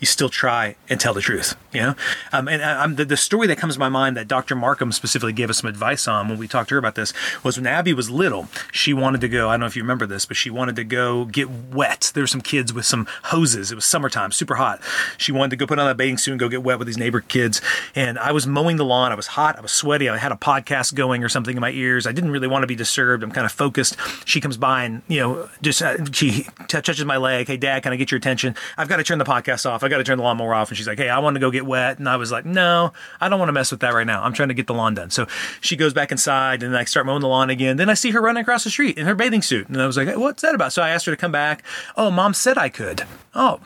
you 0.00 0.06
still 0.06 0.28
try 0.28 0.76
and 0.88 1.00
tell 1.00 1.14
the 1.14 1.20
truth, 1.20 1.56
you 1.72 1.80
know. 1.80 1.94
Um, 2.32 2.48
and 2.48 2.62
I, 2.62 2.86
the, 2.86 3.04
the 3.04 3.16
story 3.16 3.46
that 3.48 3.58
comes 3.58 3.74
to 3.74 3.80
my 3.80 3.88
mind 3.88 4.16
that 4.16 4.28
Dr. 4.28 4.54
Markham 4.54 4.92
specifically 4.92 5.32
gave 5.32 5.50
us 5.50 5.58
some 5.58 5.68
advice 5.68 6.06
on 6.06 6.28
when 6.28 6.38
we 6.38 6.46
talked 6.46 6.68
to 6.68 6.74
her 6.76 6.78
about 6.78 6.94
this 6.94 7.12
was 7.42 7.56
when 7.56 7.66
Abby 7.66 7.92
was 7.92 8.10
little, 8.10 8.48
she 8.72 8.92
wanted 8.92 9.20
to 9.22 9.28
go. 9.28 9.48
I 9.48 9.54
don't 9.54 9.60
know 9.60 9.66
if 9.66 9.76
you 9.76 9.82
remember 9.82 10.06
this, 10.06 10.24
but 10.26 10.36
she 10.36 10.50
wanted 10.50 10.76
to 10.76 10.84
go 10.84 11.24
get 11.24 11.50
wet. 11.50 12.12
There 12.14 12.22
were 12.22 12.28
some 12.28 12.40
kids 12.40 12.72
with 12.72 12.84
some 12.84 13.06
hoses. 13.24 13.72
It 13.72 13.74
was 13.74 13.84
summertime, 13.84 14.32
super 14.32 14.56
hot. 14.56 14.80
She 15.16 15.32
wanted 15.32 15.50
to 15.50 15.56
go 15.56 15.66
put 15.66 15.78
on 15.78 15.88
a 15.88 15.94
bathing 15.94 16.18
suit 16.18 16.32
and 16.32 16.40
go 16.40 16.48
get 16.48 16.62
wet 16.62 16.78
with 16.78 16.86
these 16.86 16.98
neighbor 16.98 17.20
kids. 17.20 17.60
And 17.94 18.18
I 18.18 18.32
was 18.32 18.46
mowing 18.46 18.76
the 18.76 18.84
lawn. 18.84 19.12
I 19.12 19.16
was 19.16 19.28
hot. 19.28 19.56
I 19.58 19.60
was 19.60 19.72
sweaty. 19.72 20.08
I 20.08 20.16
had 20.18 20.32
a 20.32 20.36
podcast 20.36 20.94
going 20.94 21.24
or 21.24 21.28
something 21.28 21.56
in 21.56 21.60
my 21.60 21.70
ears. 21.70 22.06
I 22.06 22.12
didn't 22.12 22.30
really 22.30 22.48
want 22.48 22.62
to 22.62 22.66
be 22.66 22.76
disturbed. 22.76 23.22
I'm 23.24 23.32
kind 23.32 23.44
of 23.44 23.52
focused. 23.52 23.96
She 24.24 24.40
comes 24.40 24.56
by 24.56 24.84
and, 24.84 25.02
you 25.08 25.20
know, 25.20 25.48
just 25.62 25.82
uh, 25.82 26.04
she 26.12 26.46
t- 26.68 26.80
touches 26.80 27.04
my 27.04 27.16
leg. 27.16 27.48
Hey, 27.48 27.56
Dad, 27.56 27.82
can 27.82 27.92
I 27.92 27.96
get 27.96 28.10
your 28.10 28.18
attention? 28.18 28.54
I've 28.76 28.88
got 28.88 28.98
to 28.98 29.04
turn 29.04 29.18
the 29.18 29.24
podcast 29.24 29.68
off. 29.68 29.82
I 29.88 29.90
got 29.90 29.98
to 29.98 30.04
turn 30.04 30.18
the 30.18 30.24
lawnmower 30.24 30.54
off. 30.54 30.68
And 30.68 30.76
she's 30.76 30.86
like, 30.86 30.98
Hey, 30.98 31.08
I 31.08 31.18
want 31.20 31.34
to 31.34 31.40
go 31.40 31.50
get 31.50 31.64
wet. 31.64 31.98
And 31.98 32.08
I 32.08 32.16
was 32.16 32.30
like, 32.30 32.44
No, 32.44 32.92
I 33.20 33.28
don't 33.28 33.38
want 33.38 33.48
to 33.48 33.54
mess 33.54 33.70
with 33.70 33.80
that 33.80 33.94
right 33.94 34.06
now. 34.06 34.22
I'm 34.22 34.34
trying 34.34 34.48
to 34.48 34.54
get 34.54 34.66
the 34.66 34.74
lawn 34.74 34.94
done. 34.94 35.10
So 35.10 35.26
she 35.60 35.76
goes 35.76 35.94
back 35.94 36.12
inside 36.12 36.62
and 36.62 36.76
I 36.76 36.84
start 36.84 37.06
mowing 37.06 37.22
the 37.22 37.28
lawn 37.28 37.48
again. 37.48 37.78
Then 37.78 37.88
I 37.88 37.94
see 37.94 38.10
her 38.10 38.20
running 38.20 38.42
across 38.42 38.64
the 38.64 38.70
street 38.70 38.98
in 38.98 39.06
her 39.06 39.14
bathing 39.14 39.42
suit. 39.42 39.68
And 39.68 39.80
I 39.80 39.86
was 39.86 39.96
like, 39.96 40.08
hey, 40.08 40.16
What's 40.16 40.42
that 40.42 40.54
about? 40.54 40.72
So 40.72 40.82
I 40.82 40.90
asked 40.90 41.06
her 41.06 41.12
to 41.12 41.16
come 41.16 41.32
back. 41.32 41.64
Oh, 41.96 42.10
mom 42.10 42.34
said 42.34 42.58
I 42.58 42.68
could. 42.68 43.04
Oh, 43.34 43.60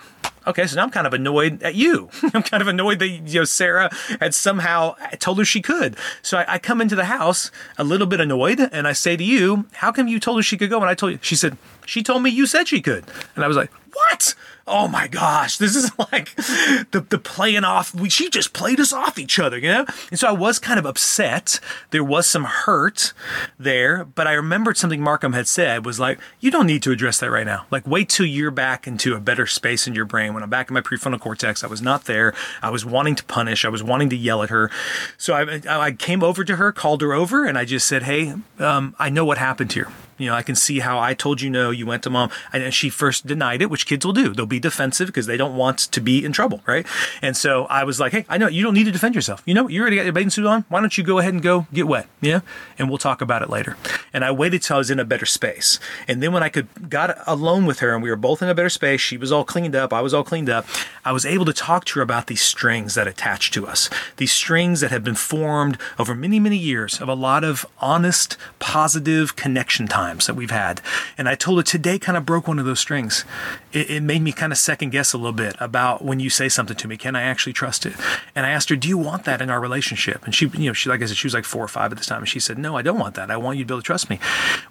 Okay, 0.44 0.66
so 0.66 0.74
now 0.74 0.82
I'm 0.82 0.90
kind 0.90 1.06
of 1.06 1.14
annoyed 1.14 1.62
at 1.62 1.76
you. 1.76 2.10
I'm 2.34 2.42
kind 2.42 2.60
of 2.60 2.66
annoyed 2.66 2.98
that 2.98 3.08
you 3.08 3.40
know 3.40 3.44
Sara 3.44 3.90
had 4.20 4.34
somehow 4.34 4.96
told 5.20 5.38
her 5.38 5.44
she 5.44 5.62
could. 5.62 5.96
So 6.20 6.38
I, 6.38 6.54
I 6.54 6.58
come 6.58 6.80
into 6.80 6.96
the 6.96 7.04
house 7.04 7.50
a 7.78 7.84
little 7.84 8.08
bit 8.08 8.20
annoyed, 8.20 8.58
and 8.58 8.88
I 8.88 8.92
say 8.92 9.16
to 9.16 9.22
you, 9.22 9.66
"How 9.74 9.92
come 9.92 10.08
you 10.08 10.18
told 10.18 10.38
her 10.38 10.42
she 10.42 10.56
could 10.56 10.70
go?" 10.70 10.80
And 10.80 10.90
I 10.90 10.94
told 10.94 11.12
you, 11.12 11.18
she 11.22 11.36
said, 11.36 11.56
"She 11.86 12.02
told 12.02 12.22
me 12.24 12.30
you 12.30 12.46
said 12.46 12.66
she 12.66 12.80
could," 12.80 13.04
and 13.36 13.44
I 13.44 13.48
was 13.48 13.56
like, 13.56 13.70
"What?" 13.92 14.34
Oh 14.66 14.86
my 14.86 15.08
gosh, 15.08 15.58
this 15.58 15.74
is 15.74 15.90
like 16.12 16.34
the, 16.36 17.04
the 17.08 17.18
playing 17.18 17.64
off. 17.64 17.94
We, 17.94 18.08
she 18.08 18.30
just 18.30 18.52
played 18.52 18.80
us 18.80 18.92
off 18.92 19.18
each 19.18 19.38
other, 19.38 19.58
you 19.58 19.68
know? 19.68 19.86
And 20.10 20.18
so 20.18 20.28
I 20.28 20.32
was 20.32 20.58
kind 20.58 20.78
of 20.78 20.86
upset. 20.86 21.58
There 21.90 22.04
was 22.04 22.26
some 22.26 22.44
hurt 22.44 23.12
there, 23.58 24.04
but 24.04 24.26
I 24.26 24.32
remembered 24.32 24.76
something 24.76 25.00
Markham 25.00 25.32
had 25.32 25.48
said 25.48 25.84
was 25.84 25.98
like, 25.98 26.18
you 26.40 26.50
don't 26.50 26.66
need 26.66 26.82
to 26.84 26.92
address 26.92 27.18
that 27.20 27.30
right 27.30 27.46
now. 27.46 27.66
Like, 27.70 27.86
wait 27.86 28.08
till 28.08 28.26
you're 28.26 28.50
back 28.50 28.86
into 28.86 29.14
a 29.14 29.20
better 29.20 29.46
space 29.46 29.86
in 29.86 29.94
your 29.94 30.04
brain. 30.04 30.34
When 30.34 30.42
I'm 30.42 30.50
back 30.50 30.70
in 30.70 30.74
my 30.74 30.80
prefrontal 30.80 31.20
cortex, 31.20 31.64
I 31.64 31.66
was 31.66 31.82
not 31.82 32.04
there. 32.04 32.34
I 32.62 32.70
was 32.70 32.84
wanting 32.84 33.16
to 33.16 33.24
punish. 33.24 33.64
I 33.64 33.68
was 33.68 33.82
wanting 33.82 34.10
to 34.10 34.16
yell 34.16 34.42
at 34.42 34.50
her. 34.50 34.70
So 35.18 35.34
I, 35.34 35.60
I 35.66 35.92
came 35.92 36.22
over 36.22 36.44
to 36.44 36.56
her, 36.56 36.72
called 36.72 37.02
her 37.02 37.12
over, 37.12 37.44
and 37.44 37.58
I 37.58 37.64
just 37.64 37.86
said, 37.86 38.04
hey, 38.04 38.34
um, 38.58 38.94
I 38.98 39.10
know 39.10 39.24
what 39.24 39.38
happened 39.38 39.72
here. 39.72 39.88
You 40.22 40.28
know, 40.28 40.36
I 40.36 40.42
can 40.42 40.54
see 40.54 40.78
how 40.78 41.00
I 41.00 41.14
told 41.14 41.40
you 41.40 41.50
no, 41.50 41.70
you 41.70 41.84
went 41.84 42.04
to 42.04 42.10
mom. 42.10 42.30
And 42.52 42.72
she 42.72 42.90
first 42.90 43.26
denied 43.26 43.60
it, 43.60 43.70
which 43.70 43.86
kids 43.86 44.06
will 44.06 44.12
do. 44.12 44.32
They'll 44.32 44.46
be 44.46 44.60
defensive 44.60 45.08
because 45.08 45.26
they 45.26 45.36
don't 45.36 45.56
want 45.56 45.78
to 45.78 46.00
be 46.00 46.24
in 46.24 46.30
trouble, 46.30 46.62
right? 46.64 46.86
And 47.20 47.36
so 47.36 47.64
I 47.64 47.82
was 47.82 47.98
like, 47.98 48.12
hey, 48.12 48.24
I 48.28 48.38
know 48.38 48.46
you 48.46 48.62
don't 48.62 48.74
need 48.74 48.84
to 48.84 48.92
defend 48.92 49.16
yourself. 49.16 49.42
You 49.46 49.54
know, 49.54 49.68
you 49.68 49.80
already 49.80 49.96
got 49.96 50.04
your 50.04 50.12
bathing 50.12 50.30
suit 50.30 50.46
on. 50.46 50.64
Why 50.68 50.80
don't 50.80 50.96
you 50.96 51.02
go 51.02 51.18
ahead 51.18 51.34
and 51.34 51.42
go 51.42 51.66
get 51.72 51.88
wet? 51.88 52.06
Yeah. 52.20 52.40
And 52.78 52.88
we'll 52.88 52.98
talk 52.98 53.20
about 53.20 53.42
it 53.42 53.50
later. 53.50 53.76
And 54.12 54.24
I 54.24 54.30
waited 54.30 54.62
till 54.62 54.76
I 54.76 54.78
was 54.78 54.90
in 54.90 55.00
a 55.00 55.04
better 55.04 55.26
space. 55.26 55.80
And 56.06 56.22
then 56.22 56.32
when 56.32 56.44
I 56.44 56.48
could 56.48 56.68
got 56.88 57.18
alone 57.26 57.66
with 57.66 57.80
her 57.80 57.94
and 57.94 58.02
we 58.02 58.10
were 58.10 58.16
both 58.16 58.42
in 58.42 58.48
a 58.48 58.54
better 58.54 58.70
space, 58.70 59.00
she 59.00 59.16
was 59.16 59.32
all 59.32 59.44
cleaned 59.44 59.74
up, 59.74 59.92
I 59.92 60.02
was 60.02 60.14
all 60.14 60.22
cleaned 60.22 60.48
up, 60.48 60.66
I 61.04 61.10
was 61.10 61.26
able 61.26 61.46
to 61.46 61.52
talk 61.52 61.84
to 61.86 61.98
her 61.98 62.02
about 62.02 62.28
these 62.28 62.42
strings 62.42 62.94
that 62.94 63.08
attach 63.08 63.50
to 63.52 63.66
us. 63.66 63.90
These 64.18 64.32
strings 64.32 64.80
that 64.80 64.92
have 64.92 65.02
been 65.02 65.16
formed 65.16 65.78
over 65.98 66.14
many, 66.14 66.38
many 66.38 66.58
years 66.58 67.00
of 67.00 67.08
a 67.08 67.14
lot 67.14 67.42
of 67.42 67.66
honest, 67.80 68.36
positive 68.60 69.34
connection 69.34 69.88
times 70.12 70.26
that 70.26 70.34
we've 70.34 70.50
had. 70.50 70.80
And 71.16 71.28
I 71.28 71.34
told 71.34 71.58
her 71.58 71.62
today 71.62 71.98
kind 71.98 72.18
of 72.18 72.26
broke 72.26 72.46
one 72.46 72.58
of 72.58 72.66
those 72.66 72.80
strings. 72.80 73.24
It, 73.72 73.90
it 73.90 74.02
made 74.02 74.20
me 74.20 74.32
kind 74.32 74.52
of 74.52 74.58
second 74.58 74.90
guess 74.90 75.12
a 75.14 75.16
little 75.16 75.32
bit 75.32 75.56
about 75.58 76.04
when 76.04 76.20
you 76.20 76.28
say 76.28 76.48
something 76.48 76.76
to 76.76 76.88
me, 76.88 76.96
can 76.96 77.16
I 77.16 77.22
actually 77.22 77.54
trust 77.54 77.86
it? 77.86 77.94
And 78.34 78.44
I 78.44 78.50
asked 78.50 78.68
her, 78.68 78.76
do 78.76 78.88
you 78.88 78.98
want 78.98 79.24
that 79.24 79.40
in 79.40 79.48
our 79.48 79.60
relationship? 79.60 80.24
And 80.24 80.34
she, 80.34 80.48
you 80.48 80.66
know, 80.66 80.72
she, 80.74 80.90
like 80.90 81.02
I 81.02 81.06
said, 81.06 81.16
she 81.16 81.26
was 81.26 81.34
like 81.34 81.44
four 81.44 81.64
or 81.64 81.68
five 81.68 81.90
at 81.92 81.98
this 81.98 82.06
time. 82.06 82.18
And 82.18 82.28
she 82.28 82.40
said, 82.40 82.58
no, 82.58 82.76
I 82.76 82.82
don't 82.82 82.98
want 82.98 83.14
that. 83.14 83.30
I 83.30 83.36
want 83.38 83.56
you 83.56 83.64
to 83.64 83.68
be 83.68 83.74
able 83.74 83.80
to 83.80 83.86
trust 83.86 84.10
me. 84.10 84.18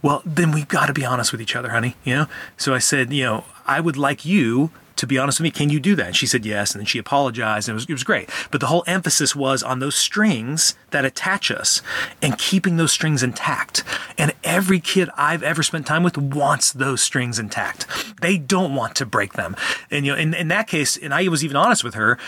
Well, 0.02 0.22
then 0.26 0.52
we've 0.52 0.68
got 0.68 0.86
to 0.86 0.94
be 0.94 1.06
honest 1.06 1.32
with 1.32 1.42
each 1.42 1.56
other, 1.56 1.70
honey. 1.70 1.96
You 2.04 2.16
know? 2.16 2.26
So 2.58 2.76
I 2.76 2.80
said, 2.80 3.12
you 3.12 3.24
know, 3.24 3.46
I 3.66 3.80
would 3.80 3.98
like 3.98 4.26
you 4.26 4.70
to 5.02 5.08
be 5.08 5.18
honest 5.18 5.40
with 5.40 5.46
me, 5.46 5.50
can 5.50 5.72
you 5.72 5.80
do 5.80 5.96
that? 5.96 6.06
And 6.06 6.16
she 6.16 6.28
said 6.28 6.46
yes. 6.46 6.76
And 6.76 6.80
then 6.80 6.86
she 6.86 7.00
apologized 7.00 7.68
and 7.68 7.74
it 7.74 7.78
was, 7.78 7.86
it 7.86 7.92
was 7.92 8.04
great. 8.04 8.30
But 8.52 8.62
the 8.62 8.68
whole 8.68 8.84
emphasis 8.86 9.36
was 9.36 9.64
on 9.64 9.80
those 9.80 9.96
strings 9.96 10.76
that 10.92 11.06
attach 11.06 11.50
us 11.50 11.82
and 12.22 12.38
keeping 12.38 12.78
those 12.78 12.92
strings 12.92 13.24
intact. 13.24 13.84
And 14.16 14.32
every 14.44 14.80
kid 14.80 15.10
I've 15.18 15.42
ever 15.42 15.64
spent 15.64 15.88
time 15.88 16.04
with 16.04 16.20
wants 16.20 16.72
those 16.72 17.02
strings 17.02 17.40
intact. 17.40 17.88
They 18.22 18.38
don't 18.38 18.76
want 18.76 18.96
to 18.98 19.08
break 19.08 19.34
them. 19.34 19.56
And, 19.90 20.06
you 20.06 20.12
know, 20.12 20.18
in, 20.20 20.36
in 20.36 20.50
that 20.50 20.68
case, 20.68 20.98
and 20.98 21.16
I 21.16 21.28
was 21.30 21.44
even 21.44 21.58
honest 21.58 21.84
with 21.84 21.96
her, 21.96 22.20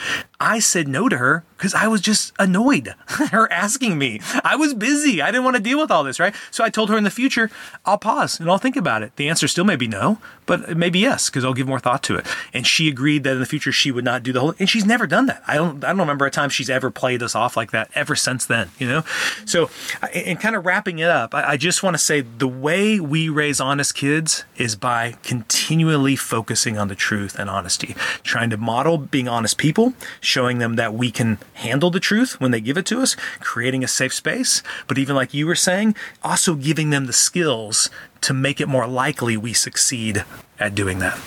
I 0.43 0.59
said 0.59 0.89
no 0.89 1.07
to 1.07 1.17
her 1.19 1.45
because 1.55 1.73
I 1.73 1.87
was 1.87 2.01
just 2.01 2.33
annoyed 2.37 2.93
her 3.07 3.49
asking 3.49 3.97
me. 3.97 4.19
I 4.43 4.57
was 4.57 4.73
busy. 4.73 5.21
I 5.21 5.27
didn't 5.27 5.45
want 5.45 5.55
to 5.55 5.63
deal 5.63 5.79
with 5.79 5.89
all 5.89 6.03
this, 6.03 6.19
right? 6.19 6.35
So 6.51 6.65
I 6.65 6.69
told 6.69 6.89
her 6.89 6.97
in 6.97 7.05
the 7.05 7.09
future, 7.09 7.49
I'll 7.85 7.97
pause 7.97 8.41
and 8.41 8.49
I'll 8.49 8.57
think 8.57 8.75
about 8.75 9.03
it. 9.03 9.15
The 9.15 9.29
answer 9.29 9.47
still 9.47 9.63
may 9.63 9.77
be 9.77 9.87
no, 9.87 10.17
but 10.45 10.67
it 10.69 10.75
may 10.75 10.89
be 10.89 10.99
yes 10.99 11.29
because 11.29 11.45
I'll 11.45 11.53
give 11.53 11.65
more 11.65 11.79
thought 11.79 12.03
to 12.03 12.17
it. 12.17 12.25
And 12.53 12.67
she 12.67 12.89
agreed 12.89 13.23
that 13.23 13.35
in 13.35 13.39
the 13.39 13.45
future 13.45 13.71
she 13.71 13.89
would 13.89 14.03
not 14.03 14.21
do 14.21 14.33
the 14.33 14.41
whole. 14.41 14.53
And 14.59 14.69
she's 14.69 14.85
never 14.85 15.07
done 15.07 15.27
that. 15.27 15.41
I 15.47 15.55
don't. 15.55 15.81
I 15.81 15.87
don't 15.87 15.99
remember 15.99 16.25
a 16.25 16.31
time 16.31 16.49
she's 16.49 16.69
ever 16.69 16.91
played 16.91 17.23
us 17.23 17.35
off 17.35 17.55
like 17.55 17.71
that 17.71 17.89
ever 17.95 18.13
since 18.13 18.45
then. 18.45 18.69
You 18.77 18.89
know. 18.89 19.03
So, 19.45 19.69
and 20.13 20.41
kind 20.41 20.57
of 20.57 20.65
wrapping 20.65 20.99
it 20.99 21.07
up, 21.07 21.33
I, 21.33 21.51
I 21.51 21.57
just 21.57 21.83
want 21.83 21.93
to 21.93 21.97
say 21.97 22.19
the 22.19 22.49
way 22.49 22.99
we 22.99 23.29
raise 23.29 23.61
honest 23.61 23.95
kids 23.95 24.43
is 24.57 24.75
by 24.75 25.15
continually 25.23 26.17
focusing 26.17 26.77
on 26.77 26.89
the 26.89 26.95
truth 26.95 27.39
and 27.39 27.49
honesty, 27.49 27.95
trying 28.23 28.49
to 28.49 28.57
model 28.57 28.97
being 28.97 29.29
honest 29.29 29.57
people, 29.57 29.93
showing 30.33 30.57
them 30.57 30.77
that 30.77 30.95
we 30.95 31.11
can 31.11 31.37
handle 31.53 31.91
the 31.91 31.99
truth 31.99 32.41
when 32.41 32.49
they 32.49 32.59
give 32.59 32.75
it 32.75 32.87
to 32.87 32.99
us, 33.01 33.15
creating 33.39 33.83
a 33.83 33.87
safe 33.87 34.11
space. 34.11 34.63
But 34.87 34.97
even 34.97 35.15
like 35.15 35.31
you 35.31 35.45
were 35.45 35.53
saying, 35.53 35.95
also 36.23 36.55
giving 36.55 36.89
them 36.89 37.05
the 37.05 37.13
skills 37.13 37.91
to 38.21 38.33
make 38.33 38.59
it 38.59 38.67
more 38.67 38.87
likely 38.87 39.37
we 39.37 39.53
succeed 39.53 40.25
at 40.59 40.73
doing 40.73 40.97
that. 40.99 41.19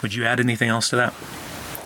Would 0.00 0.14
you 0.14 0.24
add 0.24 0.40
anything 0.40 0.70
else 0.70 0.88
to 0.88 0.96
that? 0.96 1.12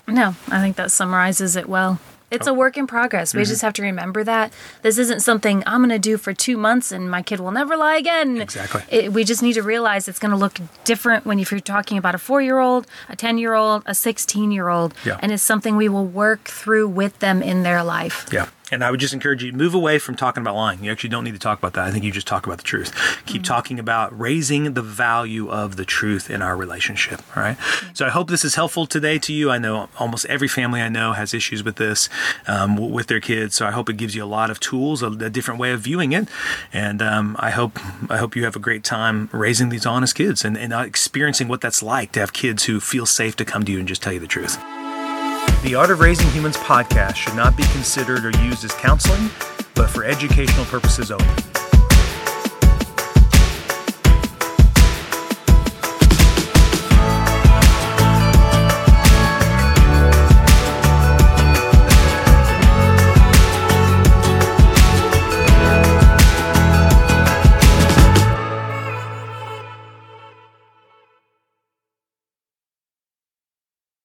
No, 0.07 0.37
I 0.51 0.61
think 0.61 0.77
that 0.77 0.93
summarizes 0.93 1.57
it 1.57 1.69
well. 1.69 1.99
It's 2.31 2.47
oh. 2.47 2.53
a 2.53 2.55
work 2.55 2.77
in 2.77 2.87
progress. 2.87 3.35
We 3.35 3.43
mm-hmm. 3.43 3.49
just 3.49 3.63
have 3.63 3.73
to 3.75 3.83
remember 3.83 4.23
that 4.25 4.53
this 4.83 4.99
isn't 4.99 5.21
something 5.21 5.63
I'm 5.67 5.81
going 5.81 5.91
to 5.91 5.99
do 5.99 6.19
for 6.19 6.33
two 6.33 6.57
months 6.57 6.93
and 6.93 7.11
my 7.11 7.23
kid 7.23 7.41
will 7.41 7.51
never 7.51 7.77
lie 7.77 7.97
again. 7.97 8.41
Exactly. 8.41 8.83
It, 8.89 9.13
we 9.13 9.25
just 9.25 9.43
need 9.43 9.55
to 9.55 9.63
realize 9.63 10.09
it's 10.09 10.19
going 10.19 10.33
to 10.33 10.37
look 10.37 10.59
different 10.85 11.25
when 11.25 11.39
if 11.39 11.51
you're 11.51 11.61
talking 11.61 11.97
about 11.97 12.15
a 12.15 12.19
four 12.19 12.43
year 12.43 12.59
old, 12.59 12.87
a 13.09 13.17
10 13.17 13.39
year 13.39 13.55
old, 13.55 13.83
a 13.87 13.95
16 13.95 14.51
year 14.53 14.69
old. 14.69 14.95
Yeah. 15.05 15.19
And 15.23 15.33
it's 15.33 15.43
something 15.43 15.77
we 15.77 15.89
will 15.89 16.07
work 16.07 16.45
through 16.45 16.89
with 16.89 17.19
them 17.21 17.43
in 17.43 17.63
their 17.63 17.83
life. 17.83 18.27
Yeah. 18.33 18.49
And 18.71 18.85
I 18.85 18.91
would 18.91 19.01
just 19.01 19.15
encourage 19.15 19.43
you 19.43 19.51
to 19.51 19.57
move 19.57 19.75
away 19.75 19.99
from 19.99 20.15
talking 20.15 20.43
about 20.43 20.55
lying. 20.55 20.85
You 20.85 20.93
actually 20.93 21.11
don't 21.11 21.25
need 21.25 21.33
to 21.33 21.39
talk 21.39 21.59
about 21.59 21.73
that. 21.75 21.87
I 21.87 21.91
think 21.91 22.05
you 22.05 22.13
just 22.13 22.27
talk 22.27 22.47
about 22.47 22.59
the 22.59 22.65
truth. 22.65 22.93
Keep 23.27 23.43
talking 23.45 23.79
about 23.79 24.19
raising 24.19 24.75
the 24.75 24.83
value 24.83 25.51
of 25.51 25.77
the 25.77 25.85
truth 25.85 26.31
in 26.31 26.43
our 26.43 26.57
relationship. 26.57 27.23
All 27.37 27.43
right. 27.43 27.57
So 27.95 28.07
I 28.07 28.11
hope 28.11 28.29
this 28.29 28.45
is 28.45 28.57
helpful 28.57 28.87
today 28.87 29.19
to 29.21 29.33
you. 29.33 29.51
I 29.51 29.59
know 29.59 29.89
almost 29.99 30.27
every 30.27 30.49
family 30.49 30.83
I 30.83 30.89
know 30.89 31.13
has 31.13 31.33
issues 31.33 31.65
with 31.65 31.77
this 31.77 32.09
um, 32.47 32.75
w- 32.75 32.93
with 32.93 33.07
their 33.07 33.21
kids. 33.21 33.55
So 33.55 33.67
I 33.67 33.71
hope 33.71 33.89
it 33.89 33.97
gives 33.97 34.15
you 34.15 34.23
a 34.23 34.27
lot 34.27 34.51
of 34.51 34.61
tools, 34.61 35.03
a, 35.03 35.07
a 35.07 35.31
different 35.31 35.61
way 35.61 35.73
of 35.73 35.81
viewing 35.81 36.13
it. 36.13 36.29
And 36.73 37.01
um, 37.01 37.37
I 37.39 37.51
hope 37.51 37.79
I 38.11 38.19
hope 38.19 38.37
you 38.37 38.45
have 38.45 38.57
a 38.57 38.61
great 38.61 38.85
time 38.85 39.29
raising 39.33 39.69
these 39.71 39.87
honest 39.87 40.15
kids 40.15 40.45
and, 40.45 40.57
and 40.57 40.73
experiencing 40.73 41.49
what 41.49 41.61
that's 41.61 41.83
like 41.83 42.13
to 42.13 42.21
have 42.21 42.33
kids 42.33 42.65
who 42.65 42.81
feel 42.81 43.07
safe 43.07 43.37
to 43.37 43.45
come 43.45 43.65
to 43.65 43.73
you 43.73 43.79
and 43.79 43.89
just 43.89 44.03
tell 44.03 44.13
you 44.13 44.21
the 44.21 44.27
truth. 44.27 44.59
The 45.65 45.75
Art 45.75 45.91
of 45.91 45.99
Raising 45.99 46.29
Humans 46.29 46.57
podcast 46.59 47.17
should 47.17 47.35
not 47.35 47.57
be 47.57 47.65
considered 47.73 48.25
or 48.25 48.31
used 48.43 48.65
as 48.65 48.73
counseling, 48.75 49.29
but 49.75 49.91
for 49.91 50.05
educational 50.05 50.65
purposes 50.67 51.11
only. 51.11 51.58